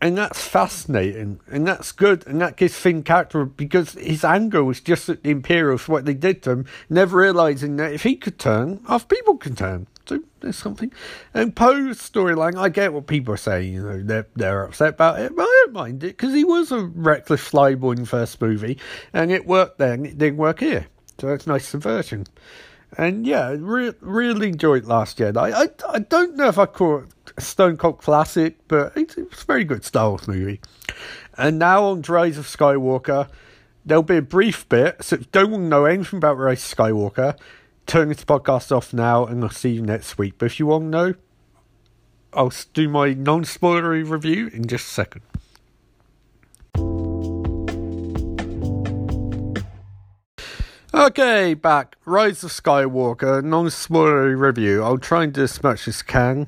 [0.01, 4.81] And that's fascinating, and that's good, and that gives Finn character because his anger was
[4.81, 8.39] just at the Imperials what they did to him, never realizing that if he could
[8.39, 9.85] turn, half people can turn.
[10.07, 10.91] So there's something.
[11.35, 15.19] And Poe's storyline, I get what people are saying, you know, they're, they're upset about
[15.19, 18.41] it, but I don't mind it because he was a reckless flyboy in the first
[18.41, 18.79] movie,
[19.13, 20.87] and it worked then, it didn't work here.
[21.19, 22.25] So that's nice subversion.
[22.97, 25.37] And yeah, re- really enjoyed Last Jedi.
[25.37, 27.03] I, I, I don't know if I a
[27.39, 30.61] Stone Cold classic, but it's, it's a very good Star Wars movie.
[31.37, 33.29] And now on Rise of Skywalker,
[33.85, 35.03] there'll be a brief bit.
[35.03, 37.37] So if you don't know anything about Rise of Skywalker,
[37.87, 40.35] turn this podcast off now and I'll see you next week.
[40.37, 41.13] But if you want to know,
[42.33, 45.21] I'll do my non spoilery review in just a second.
[50.93, 51.95] Okay, back.
[52.05, 54.83] Rise of Skywalker, non spoilery review.
[54.83, 56.47] I'll try and do as much as can.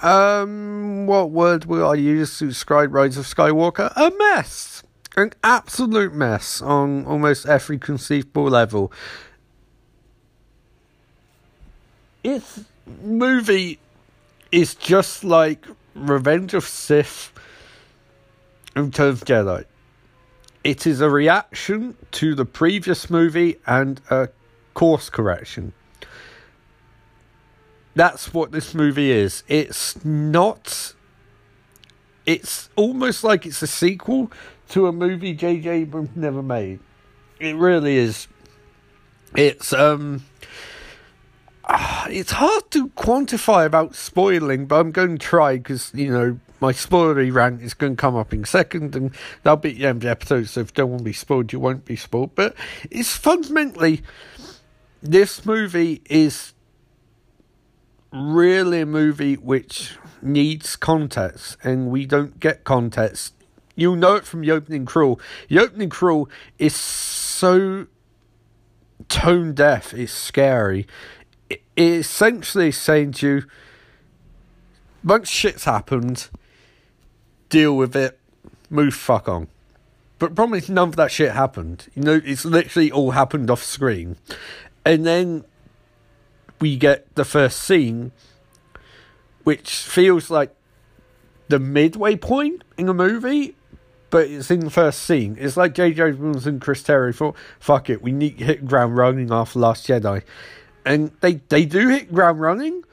[0.00, 3.92] Um, what word will I use to describe Rise of Skywalker?
[3.96, 4.82] A mess!
[5.16, 8.92] An absolute mess on almost every conceivable level.
[12.22, 12.64] Its
[13.02, 13.80] movie
[14.52, 17.32] is just like Revenge of Sith
[18.76, 19.64] in terms of Jedi.
[20.62, 24.28] It is a reaction to the previous movie and a
[24.74, 25.72] course correction.
[27.98, 29.42] That's what this movie is.
[29.48, 30.94] It's not.
[32.26, 34.30] It's almost like it's a sequel
[34.68, 35.68] to a movie J.J.
[35.68, 36.78] Abrams never made.
[37.40, 38.28] It really is.
[39.34, 40.24] It's um.
[42.08, 46.72] It's hard to quantify about spoiling, but I'm going to try because you know my
[46.72, 49.10] spoilery rant is going to come up in second, and
[49.42, 50.48] that'll be the end of the episode.
[50.48, 52.36] So if you don't want to be spoiled, you won't be spoiled.
[52.36, 52.54] But
[52.92, 54.02] it's fundamentally
[55.02, 56.54] this movie is
[58.12, 63.34] really a movie which needs context, and we don't get context.
[63.76, 65.20] You'll know it from the opening crawl.
[65.48, 67.86] The opening crawl is so
[69.08, 69.94] tone deaf.
[69.94, 70.86] It's scary.
[71.48, 73.42] It, essentially saying to you,
[75.04, 76.28] of shit's happened
[77.48, 78.18] deal with it,
[78.68, 79.48] move fuck on.
[80.18, 81.86] But problem is none of that shit happened.
[81.94, 84.16] You know, it's literally all happened off screen.
[84.84, 85.44] And then
[86.60, 88.12] we get the first scene,
[89.44, 90.54] which feels like
[91.48, 93.54] the midway point in a movie,
[94.10, 95.36] but it's in the first scene.
[95.38, 96.02] It's like J.J.
[96.02, 99.86] Abrams and Chris Terrio thought, fuck it, we need to hit ground running after Last
[99.86, 100.22] Jedi.
[100.84, 102.84] And they, they do hit ground running,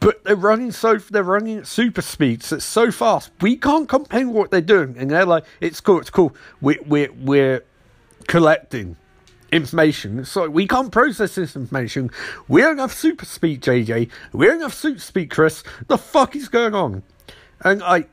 [0.00, 2.52] but they're running so they're running at super speeds.
[2.52, 3.30] It's so fast.
[3.40, 6.34] We can't comprehend what they're doing, and they're like, "It's cool, it's cool.
[6.60, 7.64] We're we're we're
[8.26, 8.96] collecting
[9.52, 10.24] information.
[10.24, 12.10] So we can't process this information.
[12.48, 14.10] We don't have super speed, JJ.
[14.32, 15.62] We don't have super speed, Chris.
[15.88, 17.02] The fuck is going on?"
[17.62, 18.06] And I,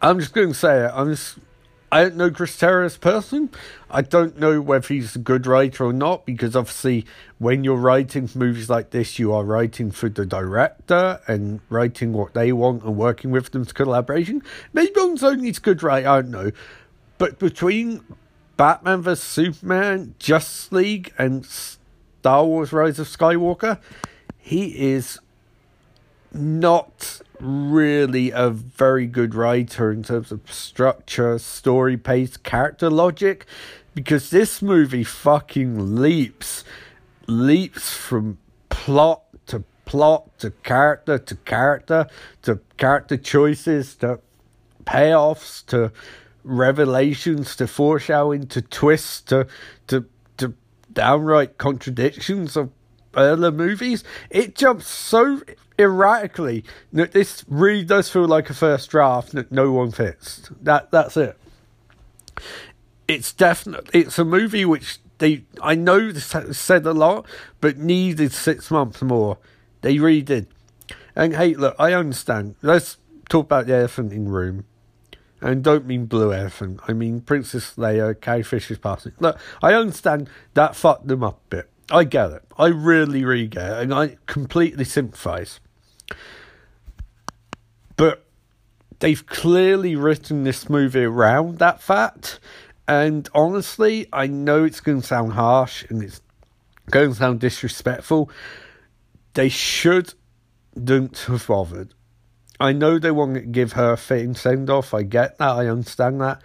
[0.00, 0.90] I'm just going to say it.
[0.94, 1.38] I'm just
[1.90, 3.48] I don't know Chris Terrio as person.
[3.90, 7.06] I don't know whether he's a good writer or not, because obviously,
[7.38, 12.34] when you're writing movies like this, you are writing for the director and writing what
[12.34, 14.42] they want and working with them to collaboration.
[14.74, 16.50] Maybe on own he's good writer, I don't know.
[17.16, 18.02] But between
[18.58, 19.22] Batman vs.
[19.22, 23.78] Superman, Justice League, and Star Wars Rise of Skywalker,
[24.36, 25.20] he is
[26.32, 33.46] not really a very good writer in terms of structure, story pace, character logic,
[33.94, 36.64] because this movie fucking leaps,
[37.28, 38.38] leaps from
[38.70, 42.06] plot to plot to character to character
[42.42, 44.18] to character choices to
[44.84, 45.92] payoffs to
[46.44, 49.46] revelations to foreshadowing to twists to
[49.86, 50.54] to to
[50.92, 52.70] downright contradictions of
[53.16, 54.04] earlier movies.
[54.30, 55.42] It jumps so
[55.78, 60.50] erratically that this really does feel like a first draft that no one fits.
[60.62, 61.38] That that's it.
[63.06, 67.26] It's definitely it's a movie which they I know this said a lot,
[67.60, 69.38] but needed six months more.
[69.80, 70.46] They really did.
[71.14, 72.54] And hey, look, I understand.
[72.62, 72.96] Let's
[73.28, 74.64] talk about the elephant in the room.
[75.40, 76.80] And don't mean blue elephant.
[76.88, 79.12] I mean Princess Leia, Carrie Fisher's passing.
[79.20, 81.70] Look, I understand that fucked them up a bit.
[81.90, 82.42] I get it.
[82.58, 83.82] I really, really get it.
[83.82, 85.60] And I completely sympathise.
[87.96, 88.24] But
[88.98, 92.40] they've clearly written this movie around that fact.
[92.86, 96.20] And honestly, I know it's going to sound harsh and it's
[96.90, 98.30] going to sound disrespectful.
[99.34, 100.14] They should
[100.82, 101.94] don't have bothered.
[102.60, 104.92] I know they want to give her a fitting send off.
[104.92, 105.50] I get that.
[105.50, 106.42] I understand that.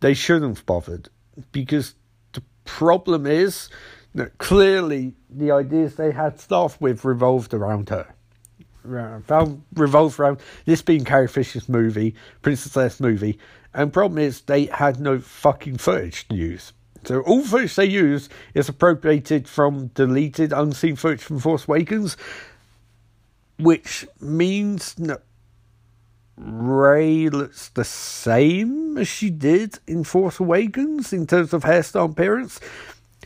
[0.00, 1.08] They shouldn't have bothered
[1.52, 1.94] because
[2.32, 3.68] the problem is
[4.14, 8.06] that clearly the ideas they had staff with revolved around her.
[8.84, 13.38] Revolved around this being Carrie Fisher's movie, Princess Leia's movie,
[13.74, 16.72] and problem is they had no fucking footage to use.
[17.04, 22.16] So all footage they use is appropriated from deleted unseen footage from Force Awakens,
[23.58, 25.22] which means that
[26.36, 32.12] Rey looks the same as she did in Force Awakens in terms of hairstyle and
[32.12, 32.60] appearance.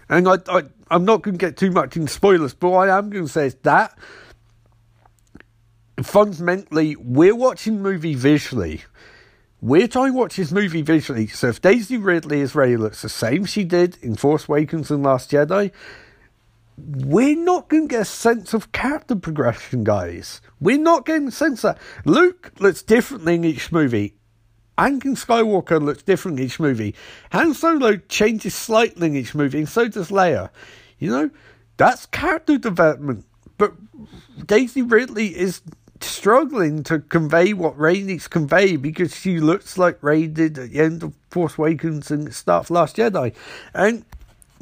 [0.09, 2.99] And I, I, I'm not going to get too much in spoilers, but what I
[2.99, 3.96] am going to say is that
[6.03, 8.83] fundamentally, we're watching movie visually.
[9.61, 11.27] We're trying to watch this movie visually.
[11.27, 15.03] So if Daisy Ridley is Rey looks the same she did in Force Awakens and
[15.03, 15.70] Last Jedi,
[16.86, 20.40] we're not going to get a sense of character progression, guys.
[20.60, 21.78] We're not getting a sense that.
[22.04, 24.14] Luke looks differently in each movie.
[24.78, 26.94] Anakin Skywalker looks different in each movie.
[27.32, 30.50] Han Solo changes slightly in each movie, and so does Leia.
[30.98, 31.30] You know,
[31.76, 33.26] that's character development.
[33.58, 33.74] But
[34.46, 35.60] Daisy Ridley is
[36.00, 40.70] struggling to convey what Rey needs to convey because she looks like Rey did at
[40.70, 43.34] the end of Force Awakens and of Last Jedi.
[43.74, 44.04] And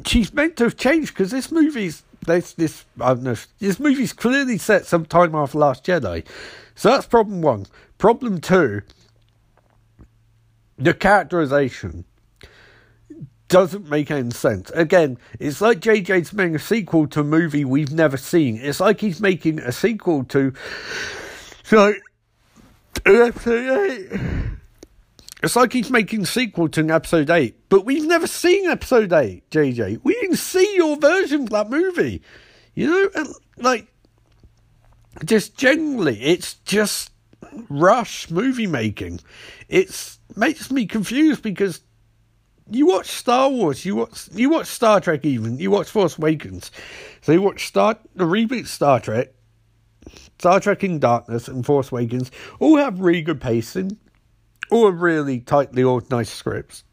[0.05, 3.79] she's meant to have changed because this movie's this this uh, I don't know this
[3.79, 6.25] movie's clearly set some time after Last Jedi.
[6.75, 7.65] So that's problem one.
[7.97, 8.81] Problem two
[10.79, 12.05] the characterization
[13.49, 14.71] doesn't make any sense.
[14.71, 18.57] Again, it's like JJ's making a sequel to a movie we've never seen.
[18.57, 20.53] It's like he's making a sequel to
[23.81, 24.58] eight.
[25.41, 29.49] It's like he's making sequel to an episode eight, but we've never seen episode eight,
[29.51, 30.01] JJ.
[30.03, 32.21] We didn't see your version of that movie.
[32.75, 33.87] You know, like
[35.23, 37.11] just generally, it's just
[37.69, 39.21] rush movie making.
[39.69, 41.81] It's makes me confused because
[42.69, 46.71] you watch Star Wars, you watch you watch Star Trek, even you watch Force Awakens,
[47.21, 49.33] so you watch Star the reboot Star Trek,
[50.37, 53.97] Star Trek in Darkness, and Force Awakens all have really good pacing,
[54.69, 56.83] all really tightly organised scripts,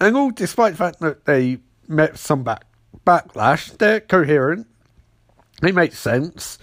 [0.00, 2.64] and all despite the fact that they met some back
[3.06, 4.66] backlash, they're coherent,
[5.60, 6.58] they make sense,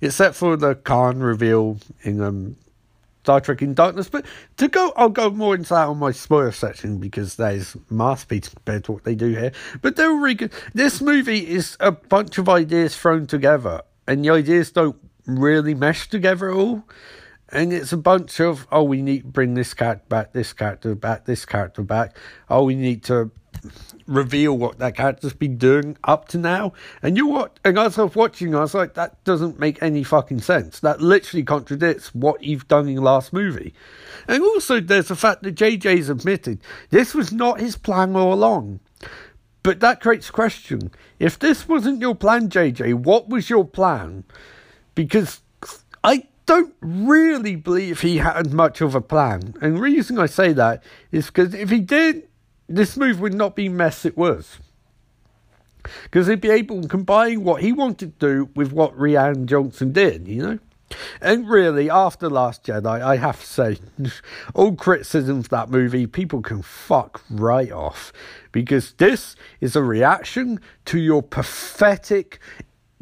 [0.00, 2.56] except for the Khan reveal in um
[3.22, 4.08] Star Trek in Darkness.
[4.08, 8.48] But to go, I'll go more into that on my spoiler section because there's masterpiece
[8.48, 9.52] compared to what they do here.
[9.80, 10.52] But they're really good.
[10.74, 16.08] This movie is a bunch of ideas thrown together, and the ideas don't really mesh
[16.08, 16.84] together at all.
[17.52, 20.94] And it's a bunch of, oh, we need to bring this character back, this character
[20.94, 22.16] back, this character back.
[22.48, 23.30] Oh, we need to
[24.06, 26.72] reveal what that character's been doing up to now.
[27.02, 27.60] And you what?
[27.64, 30.80] And as I was watching, I was like, that doesn't make any fucking sense.
[30.80, 33.74] That literally contradicts what you've done in the last movie.
[34.26, 38.80] And also, there's the fact that JJ's admitted this was not his plan all along.
[39.62, 40.90] But that creates a question.
[41.18, 44.24] If this wasn't your plan, JJ, what was your plan?
[44.94, 45.40] Because
[46.02, 49.54] I don't really believe he had much of a plan.
[49.62, 52.28] And the reason I say that is because if he did,
[52.68, 54.58] this move would not be mess it was.
[56.04, 59.92] Because he'd be able to combine what he wanted to do with what Rian Johnson
[59.92, 60.58] did, you know?
[61.22, 63.78] And really, after Last Jedi, I have to say,
[64.54, 68.12] all criticisms of that movie, people can fuck right off.
[68.52, 72.40] Because this is a reaction to your pathetic,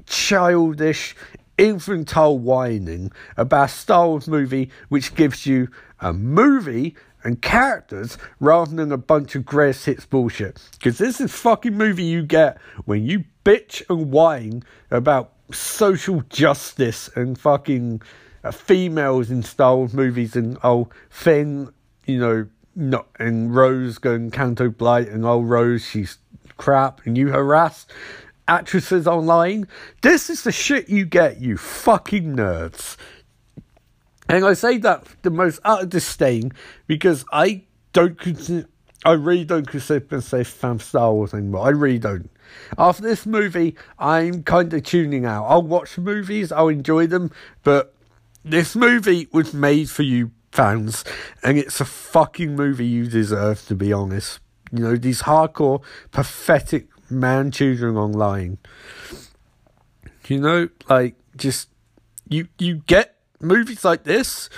[0.06, 1.16] childish,
[1.60, 5.68] infantile whining about a Star Wars movie which gives you
[6.00, 10.58] a movie and characters rather than a bunch of greatest hits bullshit.
[10.72, 17.10] Because this is fucking movie you get when you bitch and whine about social justice
[17.14, 18.00] and fucking
[18.42, 21.70] uh, females in Star Wars movies and oh Finn,
[22.06, 26.16] you know, not and Rose going Canto Bight and oh Rose she's
[26.56, 27.86] crap and you harass
[28.50, 29.68] actresses online.
[30.02, 32.96] This is the shit you get, you fucking nerds.
[34.28, 36.52] And I say that the most out of disdain
[36.86, 38.68] because I don't consider,
[39.04, 41.66] I really don't consider myself fan of Star Wars anymore.
[41.66, 42.28] I really don't.
[42.76, 45.46] After this movie, I'm kind of tuning out.
[45.46, 47.30] I'll watch movies, I'll enjoy them,
[47.62, 47.94] but
[48.44, 51.04] this movie was made for you fans,
[51.44, 54.40] and it's a fucking movie you deserve, to be honest.
[54.72, 58.58] You know, these hardcore, pathetic man children online.
[60.28, 61.68] You know, like, just,
[62.28, 64.48] you, you get movies like this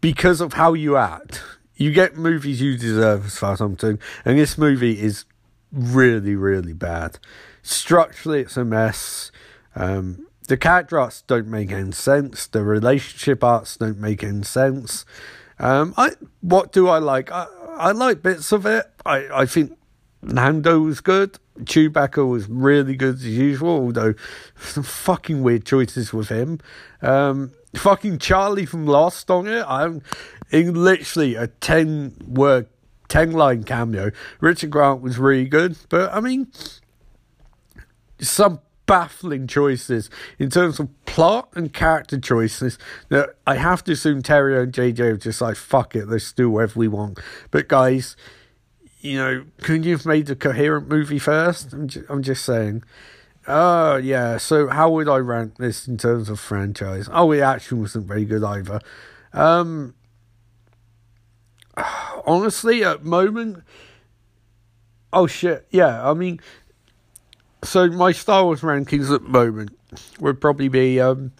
[0.00, 1.42] because of how you act.
[1.76, 5.26] You get movies you deserve as far as I'm concerned, and this movie is
[5.70, 7.18] really, really bad.
[7.62, 9.30] Structurally, it's a mess.
[9.74, 12.46] Um, the character arts don't make any sense.
[12.46, 15.04] The relationship arts don't make any sense.
[15.58, 17.30] Um, I what do I like?
[17.30, 17.46] I,
[17.76, 18.86] I like bits of it.
[19.04, 19.76] I, I think
[20.22, 21.38] Lando was good.
[21.64, 24.14] Chewbacca was really good as usual, although
[24.58, 26.60] some fucking weird choices with him.
[27.02, 29.64] Um, fucking Charlie from Lost on it.
[29.66, 30.02] I'm
[30.50, 32.68] in literally a 10 word,
[33.08, 34.10] 10 line cameo.
[34.40, 36.48] Richard Grant was really good, but I mean,
[38.20, 44.22] some baffling choices in terms of plot and character choices that I have to assume
[44.22, 47.18] Terrio and JJ are just like, fuck it, let's do whatever we want.
[47.50, 48.16] But guys,
[49.06, 51.72] you know, couldn't you have made a coherent movie first?
[51.72, 52.82] I'm just, I'm just saying.
[53.48, 54.38] Oh, yeah.
[54.38, 57.08] So, how would I rank this in terms of franchise?
[57.12, 58.80] Oh, the action wasn't very good either.
[59.32, 59.94] Um,
[62.26, 63.62] honestly, at moment,
[65.12, 66.08] oh shit, yeah.
[66.08, 66.40] I mean,
[67.62, 69.78] so my Star Wars rankings at moment
[70.20, 71.32] would probably be um,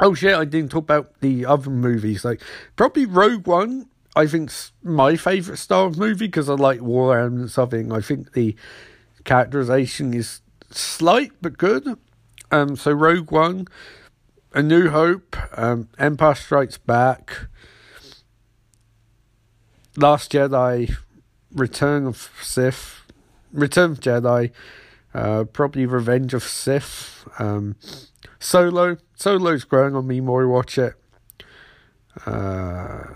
[0.00, 2.24] oh shit, I didn't talk about the other movies.
[2.24, 2.42] Like
[2.76, 3.88] probably Rogue One.
[4.16, 7.92] I think's my favorite Star Wars movie because I like war and something.
[7.92, 8.56] I think the
[9.24, 11.98] characterization is slight but good.
[12.50, 13.68] Um, so Rogue One,
[14.54, 17.48] A New Hope, um, Empire Strikes Back,
[19.98, 20.96] Last Jedi,
[21.52, 23.02] Return of Sith,
[23.52, 24.50] Return of Jedi,
[25.12, 27.76] uh, probably Revenge of Sith, um,
[28.38, 28.96] Solo.
[29.14, 30.94] Solo's growing on me more watch it.
[32.24, 33.14] Uh,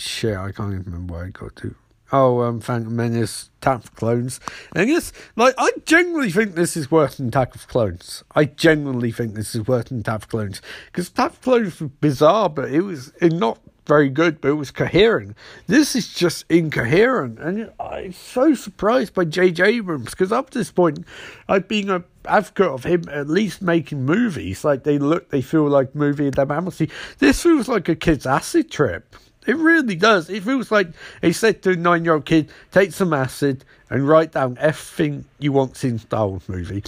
[0.00, 1.74] shit, I can't even remember where I got to.
[2.12, 4.40] Oh, um, Phantom Menace, Attack of Clones.
[4.72, 8.24] And I guess, like, I genuinely think this is worse than Attack of Clones.
[8.34, 10.60] I genuinely think this is worse than Attack of Clones.
[10.86, 14.72] Because Attack of Clones was bizarre, but it was not very good, but it was
[14.72, 15.36] coherent.
[15.68, 17.38] This is just incoherent.
[17.38, 19.64] And I'm so surprised by J.J.
[19.64, 21.04] Abrams, because up to this point,
[21.48, 24.64] I've been an advocate of him at least making movies.
[24.64, 26.70] Like, they look, they feel like movie of them.
[27.18, 29.14] This feels like a kid's acid trip.
[29.46, 30.28] It really does.
[30.28, 30.88] It feels like
[31.22, 35.24] he said to a nine year old kid, take some acid and write down everything
[35.38, 36.84] you want in Star Wars movie.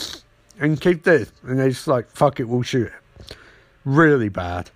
[0.60, 1.32] And keep this.
[1.42, 3.36] And they're just like, fuck it, we'll shoot it.
[3.84, 4.70] Really bad.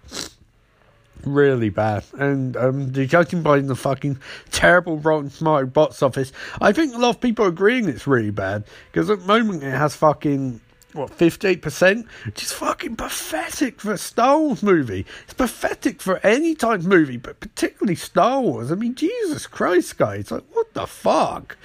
[1.24, 2.04] Really bad.
[2.18, 4.18] And um, the judging by the fucking
[4.50, 8.30] terrible Rotten Tomato box office, I think a lot of people are agreeing it's really
[8.30, 8.64] bad.
[8.90, 10.60] Because at the moment it has fucking
[10.96, 12.06] what, 15%?
[12.26, 15.06] Which is fucking pathetic for a Star Wars movie.
[15.24, 18.72] It's pathetic for any type of movie, but particularly Star Wars.
[18.72, 20.30] I mean, Jesus Christ, guys.
[20.30, 21.56] Like, what the fuck?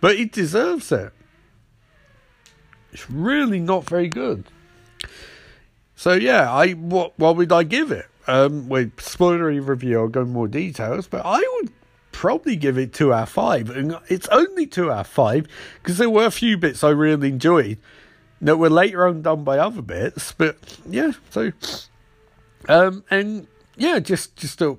[0.00, 1.12] But it deserves it.
[2.92, 4.44] It's really not very good.
[5.96, 8.06] So yeah, I what what would I give it?
[8.26, 11.72] Um, with spoilery review, I'll go more details, but I would
[12.12, 15.46] probably give it two out of five, and it's only two out of five
[15.82, 17.78] because there were a few bits I really enjoyed
[18.40, 20.56] that were later on done by other bits, but
[20.88, 21.52] yeah, so
[22.68, 24.76] um, and yeah, just just a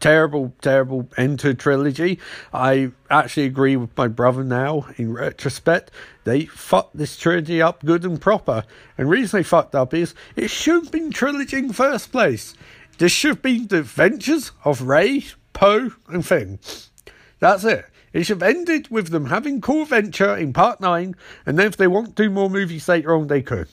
[0.00, 2.18] terrible, terrible end to trilogy.
[2.52, 4.86] I actually agree with my brother now.
[4.96, 5.90] In retrospect,
[6.24, 8.64] they fucked this trilogy up good and proper.
[8.96, 12.54] And reason they fucked up is it should have been trilogy in first place.
[12.98, 16.58] This should have been the adventures of Rey, Poe, and Finn.
[17.38, 17.86] That's it.
[18.12, 21.76] It should have ended with them having cool adventure in part nine, and then if
[21.76, 23.68] they want to do more movies later on, they could.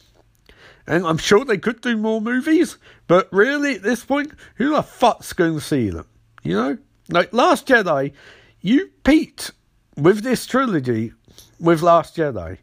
[0.87, 2.77] And I'm sure they could do more movies,
[3.07, 6.05] but really at this point, who the fuck's going to see them?
[6.43, 6.77] You know?
[7.09, 8.13] Like Last Jedi,
[8.61, 9.51] you peaked
[9.97, 11.13] with this trilogy
[11.59, 12.57] with Last Jedi.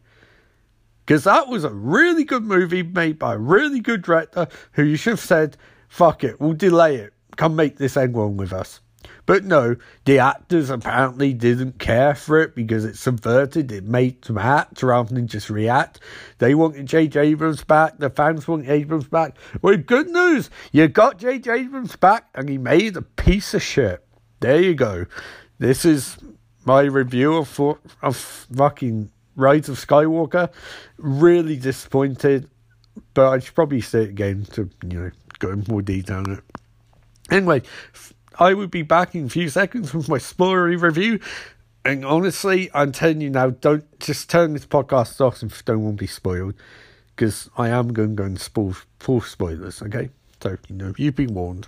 [1.05, 4.95] Because that was a really good movie made by a really good director who you
[4.95, 5.57] should have said,
[5.89, 7.13] fuck it, we'll delay it.
[7.35, 8.79] Come make this end one with us.
[9.25, 14.37] But no, the actors apparently didn't care for it because it subverted, it made them
[14.37, 16.01] act rather than just react.
[16.39, 17.19] They wanted J.J.
[17.19, 19.37] Abrams back, the fans wanted Abrams back.
[19.61, 21.51] Well, good news, you got J.J.
[21.51, 24.05] Abrams back and he made a piece of shit.
[24.41, 25.05] There you go.
[25.57, 26.17] This is
[26.65, 27.59] my review of,
[28.01, 30.51] of fucking Rise of Skywalker.
[30.97, 32.49] Really disappointed,
[33.13, 36.31] but I should probably say it again to, you know, go in more detail on
[36.31, 36.43] it.
[37.31, 37.61] Anyway,
[38.39, 41.19] I will be back in a few seconds with my spoilery review.
[41.85, 45.97] And honestly, I'm telling you now, don't just turn this podcast off and don't want
[45.97, 46.55] to be spoiled.
[47.15, 50.09] Because I am going to go and spoil full spoilers, okay?
[50.41, 51.67] So, you know, you've been warned.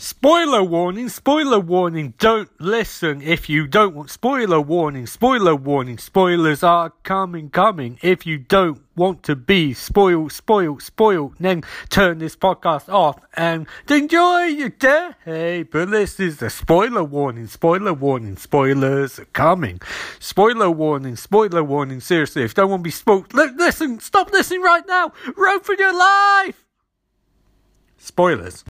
[0.00, 6.62] Spoiler warning, spoiler warning, don't listen if you don't want spoiler warning, spoiler warning, spoilers
[6.62, 7.98] are coming, coming.
[8.00, 13.66] If you don't want to be spoiled, spoiled, spoiled, then turn this podcast off and
[13.90, 15.64] enjoy your day.
[15.64, 19.80] But this is the spoiler warning, spoiler warning, spoilers are coming.
[20.20, 24.62] Spoiler warning, spoiler warning, seriously, if you don't want to be spoiled, listen, stop listening
[24.62, 26.64] right now, run for your life!
[27.96, 28.62] Spoilers.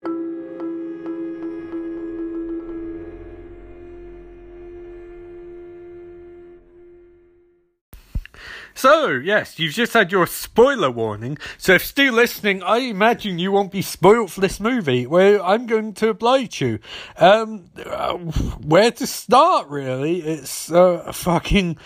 [8.73, 11.37] So, yes, you've just had your spoiler warning.
[11.57, 15.07] So, if still listening, I imagine you won't be spoiled for this movie.
[15.07, 16.79] Well, I'm going to oblige you.
[17.17, 20.21] Um, uh, where to start, really?
[20.21, 21.77] It's a fucking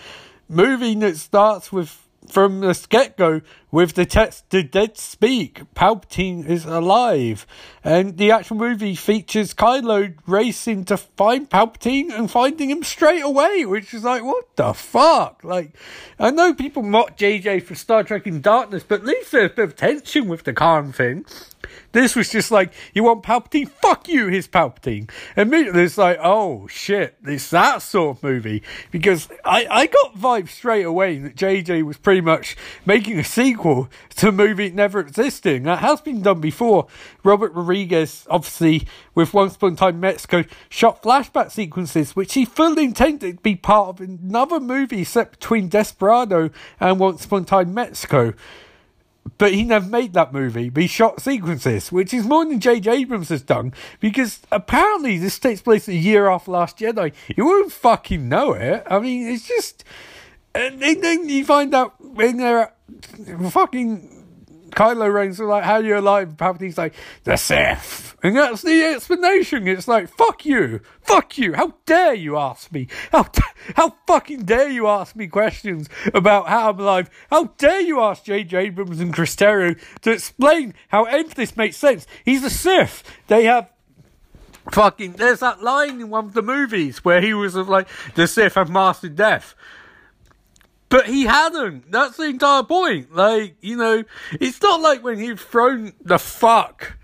[0.48, 6.46] movie that starts with from the get go with the text the dead speak palpatine
[6.46, 7.46] is alive
[7.82, 13.64] and the actual movie features kylo racing to find palpatine and finding him straight away
[13.64, 15.76] which is like what the fuck like
[16.18, 19.54] i know people mock jj for star trek in darkness but at least there's a
[19.54, 21.24] bit of tension with the khan thing
[21.92, 23.68] this was just like, you want Palpatine?
[23.68, 25.10] Fuck you, his Palpatine.
[25.36, 28.62] Immediately it's like, oh shit, it's that sort of movie.
[28.90, 33.88] Because I, I got vibes straight away that JJ was pretty much making a sequel
[34.16, 35.64] to a movie never existing.
[35.64, 36.86] That has been done before.
[37.24, 42.84] Robert Rodriguez, obviously, with Once Upon a Time Mexico, shot flashback sequences, which he fully
[42.84, 47.74] intended to be part of another movie set between Desperado and Once Upon a Time
[47.74, 48.34] Mexico.
[49.38, 50.68] But he never made that movie.
[50.68, 52.90] But he shot sequences, which is more than J.J.
[52.90, 57.12] Abrams has done, because apparently this takes place a year after Last Jedi.
[57.36, 58.82] You won't fucking know it.
[58.88, 59.84] I mean, it's just.
[60.54, 62.72] And then you find out when they're
[63.50, 64.12] fucking
[64.72, 66.36] Kylo Ren's like, how you alive?
[66.36, 66.94] Palpatine's like,
[67.24, 68.16] the Sith.
[68.22, 69.66] And that's the explanation.
[69.68, 70.80] It's like, fuck you.
[71.02, 71.54] Fuck you.
[71.54, 72.88] How dare you ask me?
[73.10, 73.26] How,
[73.76, 77.10] how fucking dare you ask me questions about how I'm alive?
[77.30, 78.56] How dare you ask J.J.
[78.58, 82.06] Abrams and Chris Terrio to explain how any this makes sense?
[82.24, 83.02] He's a Sith.
[83.26, 83.70] They have
[84.70, 88.54] fucking, there's that line in one of the movies where he was like, the Sith
[88.54, 89.54] have mastered death.
[90.92, 91.90] But he hadn't.
[91.90, 93.14] That's the entire point.
[93.14, 96.98] Like, you know, it's not like when he'd thrown the fuck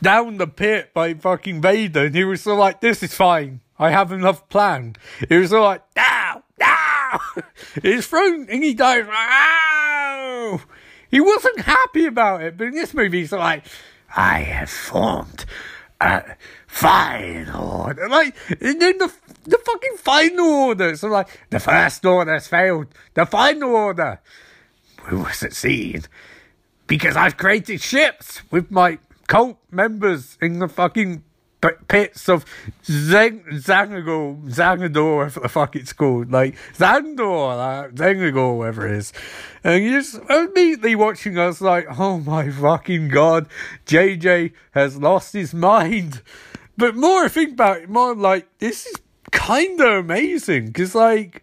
[0.00, 3.60] down the pit by fucking Vader and he was of like, this is fine.
[3.80, 4.94] I have enough plan.
[5.28, 7.42] He was all like, no, no.
[7.82, 9.06] He's thrown and he dies.
[9.10, 10.60] Ow!
[11.10, 12.56] He wasn't happy about it.
[12.56, 13.66] But in this movie, he's like,
[14.16, 15.46] I have formed
[16.00, 16.36] a
[16.68, 18.08] fine order.
[18.08, 19.12] Like, and then the,
[19.44, 20.96] the fucking final order.
[20.96, 22.88] So like, the first order has failed.
[23.14, 24.20] The final order
[25.10, 26.08] We will succeed.
[26.86, 31.24] Because I've created ships with my cult members in the fucking
[31.88, 32.44] pits of
[32.84, 39.12] Zeng, Zangador, whatever the fuck it's called, like Zandor, Zangador, whatever it is.
[39.62, 43.46] And you just immediately watching us like, oh my fucking god,
[43.86, 46.20] JJ has lost his mind.
[46.76, 48.96] But more I think about it, more like, this is
[49.32, 51.42] kind of amazing, because like,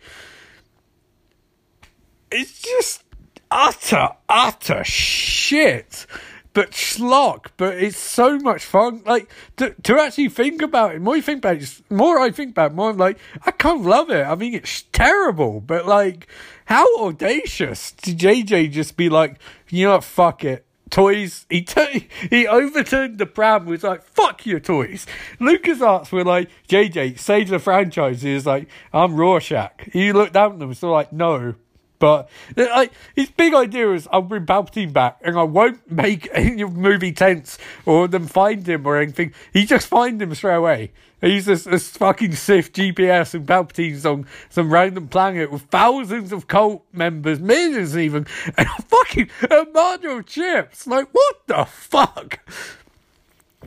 [2.32, 3.04] it's just
[3.52, 6.06] utter, utter shit
[6.54, 9.02] but schlock, but it's so much fun.
[9.06, 11.02] Like to to actually think about it.
[11.02, 13.84] More you think about it, more I think about it, more I'm like, I can't
[13.84, 14.26] love it.
[14.26, 16.28] I mean, it's terrible, but like,
[16.66, 20.66] how audacious to JJ just be like, you know what, fuck it.
[20.90, 23.66] Toys, he t- he overturned the pram.
[23.66, 25.06] Was like, "Fuck your toys."
[25.40, 30.60] LucasArts were like, "JJ, save the franchise." Is like, "I'm Rorschach." He looked down at
[30.60, 31.56] them, so like, "No,
[32.00, 36.28] but uh, like his big idea is I'll bring Palpatine back and I won't make
[36.34, 39.34] any movie tents or them find him or anything.
[39.54, 40.92] He just find him straight away.
[41.22, 46.48] He's this, this fucking Sith GPS and Palpatine's on some random planet with thousands of
[46.48, 48.26] cult members, millions even,
[48.58, 50.88] and a fucking armada of chips.
[50.88, 52.40] Like, what the fuck?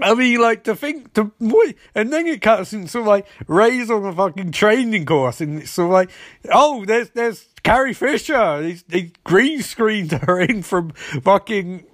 [0.01, 4.07] I mean, like to think to wait, and then it cuts into like Rey's on
[4.07, 6.11] a fucking training course, and it's sort of like,
[6.51, 8.62] oh, there's there's Carrie Fisher.
[8.62, 11.84] He's, he green screened her in from fucking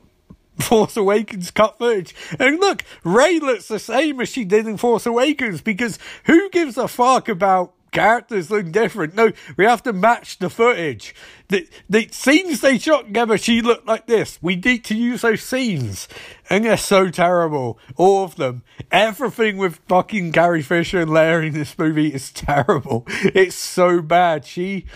[0.59, 2.15] Force Awakens cut footage.
[2.39, 6.77] And look, Rey looks the same as she did in Force Awakens because who gives
[6.77, 9.15] a fuck about characters look different.
[9.15, 11.15] No, we have to match the footage.
[11.49, 14.39] The, the scenes they shot together, she looked like this.
[14.43, 16.09] We need to use those scenes.
[16.51, 17.79] And they're so terrible.
[17.97, 18.63] All of them.
[18.91, 23.05] Everything with fucking Carrie Fisher and Larry in this movie is terrible.
[23.09, 24.45] It's so bad.
[24.45, 24.87] She,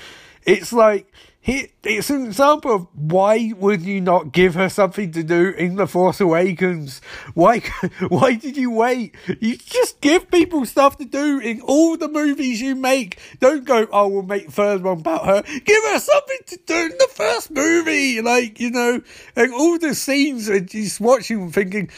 [0.45, 1.13] it's like,
[1.45, 5.89] it's an example of why would you not give her something to do in The
[5.89, 7.01] Force Awakens?
[7.35, 7.61] Why,
[8.09, 9.17] why did you wait?
[9.41, 13.19] You just give people stuff to do in all the movies you make.
[13.41, 15.43] Don't go, oh, we'll make the third one about her.
[15.43, 18.21] Give her something to do in the first movie.
[18.21, 19.03] Like, you know,
[19.35, 21.91] and all the scenes and just watching thinking,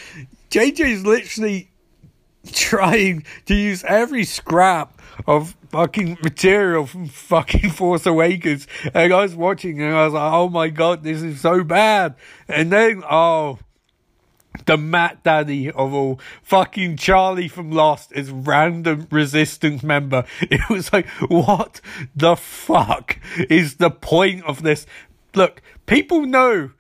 [0.51, 1.71] JJ's literally
[2.53, 8.67] trying to use every scrap of fucking material from fucking Force Awakens.
[8.93, 12.15] And I was watching and I was like, oh my god, this is so bad.
[12.49, 13.59] And then, oh,
[14.67, 20.25] the Matt Daddy of all, fucking Charlie from Lost is random resistance member.
[20.43, 21.81] It was like, what
[22.15, 23.19] the fuck
[23.51, 24.87] is the point of this?
[25.35, 26.71] Look, people know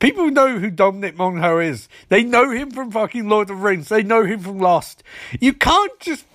[0.00, 1.88] People know who Dominic Monaghan is.
[2.10, 3.88] They know him from fucking Lord of the Rings.
[3.88, 5.02] They know him from Lost.
[5.40, 6.26] You can't just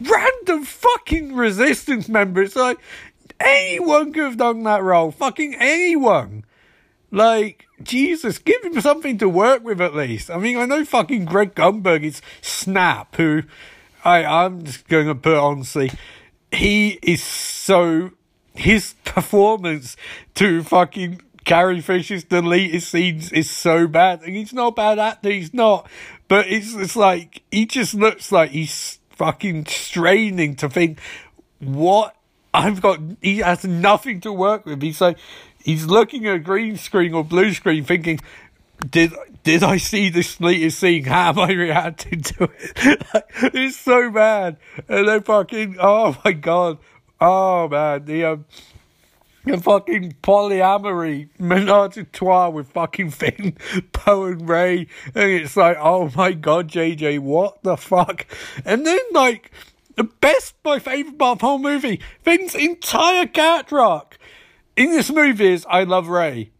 [0.00, 2.56] random fucking resistance members.
[2.56, 2.78] Like,
[3.40, 5.10] anyone could have done that role.
[5.10, 6.44] Fucking anyone.
[7.10, 10.30] Like, Jesus, give him something to work with at least.
[10.30, 13.42] I mean, I know fucking Greg Grunberg is Snap, who
[14.04, 15.58] I, I'm just going to put on.
[15.58, 15.90] honestly,
[16.52, 18.10] he is so,
[18.54, 19.96] his performance
[20.34, 24.22] to fucking Carrie Fisher's deleted scenes is so bad.
[24.22, 25.88] And he's not bad actor, he's not.
[26.26, 31.00] But it's, it's like, he just looks like he's fucking straining to think
[31.58, 32.16] what
[32.52, 33.00] I've got.
[33.20, 34.82] He has nothing to work with.
[34.82, 35.18] He's like
[35.58, 38.20] he's looking at a green screen or blue screen, thinking,
[38.88, 39.12] "Did
[39.42, 41.04] did I see this latest scene?
[41.04, 43.02] How am I reacting to it?
[43.54, 44.58] it's so bad."
[44.88, 46.78] And then fucking, oh my god,
[47.20, 48.44] oh man, the um,
[49.44, 53.56] the fucking polyamory menage a trois with fucking Finn,
[53.92, 58.26] Poe, and Rey, And it's like, oh my god, JJ, what the fuck?
[58.64, 59.50] And then, like,
[59.96, 64.18] the best, my favourite part of the whole movie, Finn's entire character arc
[64.76, 66.50] in this movie is I love Rey.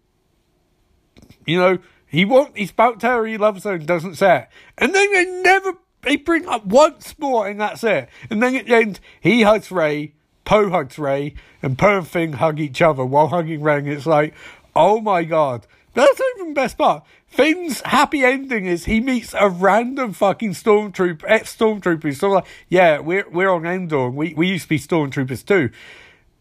[1.46, 4.48] You know, he won't, he's about to her, he loves her and doesn't say it.
[4.78, 8.08] And then they never, they bring up once more and that's it.
[8.30, 10.14] And then at the end, he hugs Rey
[10.44, 13.66] Poe hugs Rey, and Poe and Finn hug each other while hugging.
[13.66, 14.34] And it's like,
[14.74, 15.66] oh my god.
[15.94, 17.04] That's even the best part.
[17.26, 22.14] Finn's happy ending is he meets a random fucking stormtrooper, ex stormtrooper.
[22.16, 24.10] So like, yeah, we're we're on Endor.
[24.10, 25.70] We we used to be stormtroopers too.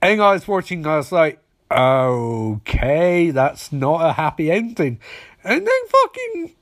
[0.02, 1.40] And I was watching, I was like,
[1.72, 5.00] okay, that's not a happy ending.
[5.44, 6.56] And then fucking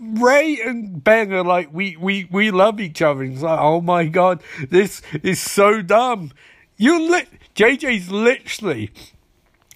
[0.00, 3.22] Rey and Ben are like, we, we, we love each other.
[3.22, 6.32] And it's like, oh my God, this is so dumb.
[6.76, 8.90] You lit, JJ's literally,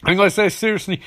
[0.03, 1.03] going to say seriously,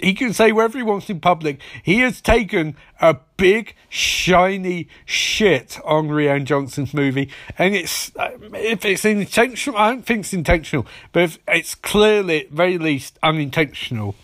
[0.00, 1.60] he can say whatever he wants in public.
[1.82, 8.84] He has taken a big shiny shit on Rian Johnson's movie, and it's uh, if
[8.84, 14.16] it's intentional, I don't think it's intentional, but if it's clearly at very least unintentional.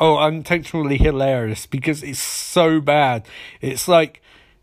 [0.00, 3.24] Oh, unintentionally hilarious because it's so bad.
[3.60, 4.20] It's like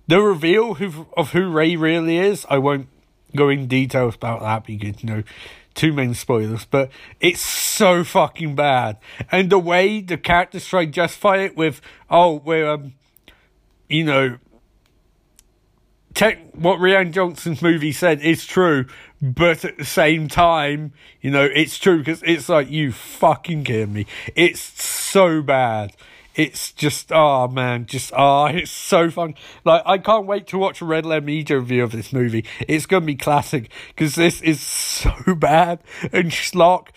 [0.08, 0.78] the reveal
[1.16, 2.46] of who Rey really is.
[2.50, 2.88] I won't
[3.36, 5.24] go in details about that because you know
[5.80, 6.90] too many spoilers, but
[7.22, 8.98] it's so fucking bad.
[9.32, 12.96] And the way the characters try to justify it with, oh, we're, um,
[13.88, 14.38] you know,
[16.14, 18.88] tech, what Rian Johnson's movie said is true,
[19.22, 23.94] but at the same time, you know, it's true because it's like, you fucking kidding
[23.94, 24.06] me.
[24.36, 24.62] It's
[25.10, 25.96] so bad
[26.40, 29.36] it's just oh man, just oh it's so fun.
[29.66, 32.46] Like I can't wait to watch a Red Letter Media review of this movie.
[32.68, 35.80] It's gonna be classic because this is so bad
[36.14, 36.90] and schlock.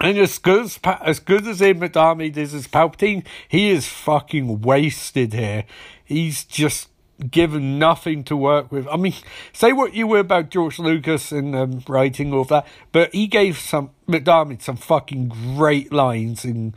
[0.00, 4.60] And as good as, as good as Ian McDiarmid is as Palpatine, he is fucking
[4.60, 5.64] wasted here.
[6.04, 6.88] He's just
[7.30, 8.86] given nothing to work with.
[8.88, 9.14] I mean,
[9.52, 13.58] say what you were about George Lucas and um, writing all that, but he gave
[13.58, 16.74] some McDiarmid some fucking great lines in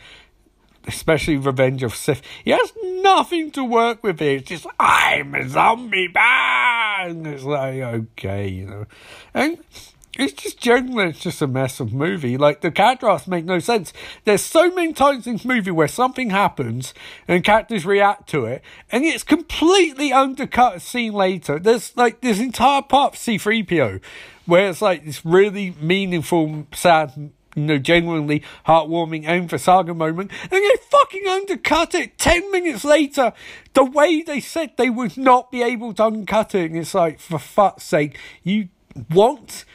[0.88, 4.38] especially Revenge of Sith, he has nothing to work with here.
[4.38, 7.26] It's just, I'm a zombie, bang!
[7.26, 8.86] It's like, okay, you know.
[9.34, 9.60] And
[10.18, 12.38] it's just generally, it's just a mess of movie.
[12.38, 13.94] Like, the character arcs make no sense.
[14.26, 16.94] There's so many times in this movie where something happens
[17.28, 21.60] and characters react to it, and it's completely undercut a scene later.
[21.60, 24.02] There's, like, this entire part of C3PO
[24.46, 30.32] where it's like this really meaningful, sad you know, genuinely heartwarming and for saga moment,
[30.44, 33.34] and they fucking undercut it ten minutes later.
[33.74, 37.20] The way they said they would not be able to uncut it, and it's like,
[37.20, 38.70] for fuck's sake, you
[39.10, 39.66] want.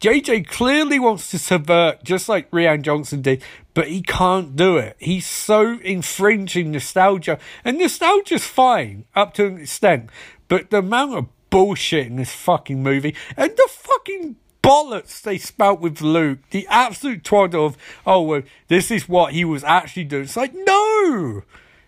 [0.00, 3.42] JJ clearly wants to subvert, just like Rian Johnson did,
[3.74, 4.96] but he can't do it.
[4.98, 10.08] He's so infringing nostalgia, and nostalgia's fine up to an extent,
[10.48, 15.80] but the amount of bullshit in this fucking movie, and the fucking bollocks they spout
[15.80, 16.38] with Luke.
[16.50, 17.76] The absolute twaddle of,
[18.06, 20.24] oh, well, this is what he was actually doing.
[20.24, 21.42] It's like, no!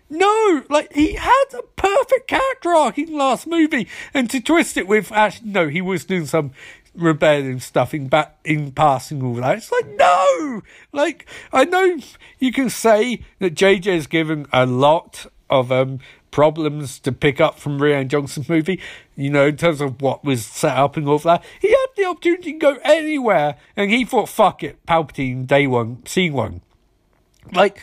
[0.09, 0.63] No!
[0.69, 3.87] Like, he had a perfect character arc in the last movie.
[4.13, 6.51] And to twist it with, actually, no, he was doing some
[6.95, 8.09] rebellion stuff in
[8.43, 9.57] in passing all that.
[9.57, 11.97] It's like no, like I know
[12.39, 15.99] you can say that JJ has given a lot of um
[16.33, 18.81] problems to pick up from Rian Johnson's movie,
[19.15, 21.43] you know, in terms of what was set up and all that.
[21.61, 26.03] He had the opportunity to go anywhere, and he thought, fuck it, Palpatine, day one,
[26.07, 26.61] scene one.
[27.53, 27.79] Like,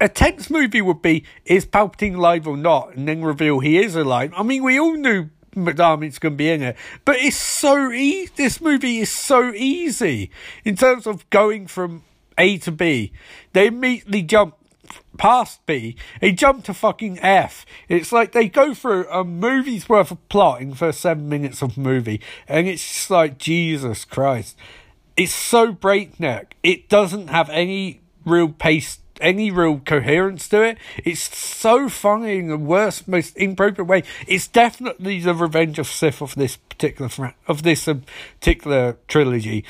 [0.00, 2.94] a tense movie would be, is Palpatine alive or not?
[2.94, 4.32] And then reveal he is alive.
[4.36, 6.76] I mean, we all knew McDiarmid's going to be in it.
[7.04, 8.30] But it's so easy.
[8.36, 10.30] This movie is so easy
[10.64, 12.04] in terms of going from
[12.38, 13.12] A to B.
[13.52, 14.56] They immediately jump
[15.16, 17.64] past B, they jump to fucking F.
[17.88, 21.78] It's like they go through a movie's worth of plot in first seven minutes of
[21.78, 24.56] movie, and it's just like, Jesus Christ.
[25.16, 26.56] It's so breakneck.
[26.62, 30.78] It doesn't have any real pace, any real coherence to it.
[30.98, 34.02] It's so funny in the worst, most inappropriate way.
[34.26, 38.02] It's definitely the Revenge of Sith of this particular, of this um,
[38.40, 39.64] particular trilogy.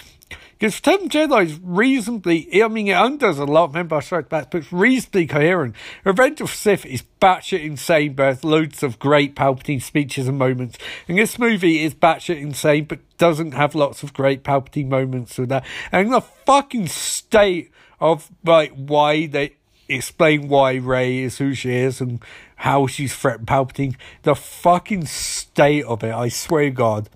[0.58, 4.50] Because Return Jedi is reasonably, I mean, it undoes a lot of Empire Strikes Back,
[4.50, 5.74] but it's reasonably coherent.
[6.04, 10.78] Revenge of Sith is batshit insane, but has loads of great Palpatine speeches and moments.
[11.08, 15.48] And this movie is batshit insane, but doesn't have lots of great Palpatine moments with
[15.48, 15.66] that.
[15.90, 17.70] And the fucking state
[18.04, 19.56] of, like, why they
[19.88, 22.22] explain why Rey is who she is and
[22.56, 23.96] how she's threatened Palpatine.
[24.22, 27.08] The fucking state of it, I swear God.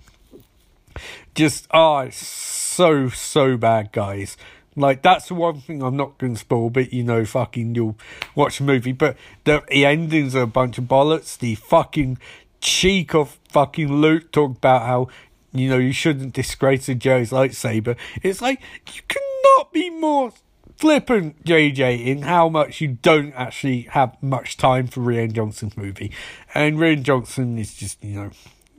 [1.35, 4.35] Just, oh, so, so bad, guys.
[4.75, 7.97] Like, that's the one thing I'm not going to spoil, but you know, fucking, you'll
[8.33, 8.93] watch the movie.
[8.93, 11.37] But the, the endings are a bunch of bollocks.
[11.37, 12.17] The fucking
[12.61, 15.07] cheek of fucking Luke talk about how,
[15.51, 17.95] you know, you shouldn't disgrace a Jedi's lightsaber.
[18.21, 18.61] It's like,
[18.93, 20.31] you cannot be more
[20.79, 26.11] flippant, JJ, in how much you don't actually have much time for Rian Johnson's movie.
[26.55, 28.29] And Rian Johnson is just, you know,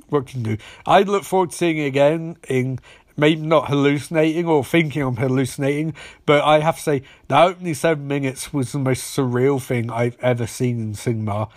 [0.09, 0.63] what can you do?
[0.87, 2.81] I look forward to seeing it again in
[3.19, 5.95] maybe not hallucinating or thinking I'm hallucinating,
[6.25, 10.19] but I have to say the opening seven minutes was the most surreal thing I've
[10.21, 11.49] ever seen in cinema.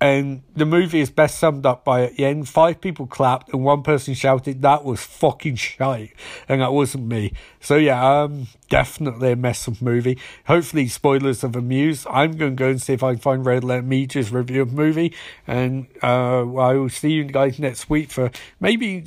[0.00, 3.64] And the movie is best summed up by at the end, five people clapped and
[3.64, 6.14] one person shouted, that was fucking shite.
[6.48, 7.32] And that wasn't me.
[7.60, 10.18] So yeah, um, definitely a mess of movie.
[10.46, 12.06] Hopefully spoilers have amused.
[12.08, 14.72] I'm going to go and see if I can find Red Letter Media's review of
[14.72, 15.14] movie.
[15.46, 18.30] And, uh, I will see you guys next week for
[18.60, 19.04] maybe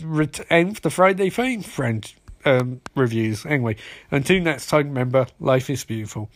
[0.50, 2.12] end the Friday Fame friend,
[2.44, 3.46] um, reviews.
[3.46, 3.78] Anyway,
[4.12, 6.30] until next time, remember, life is beautiful.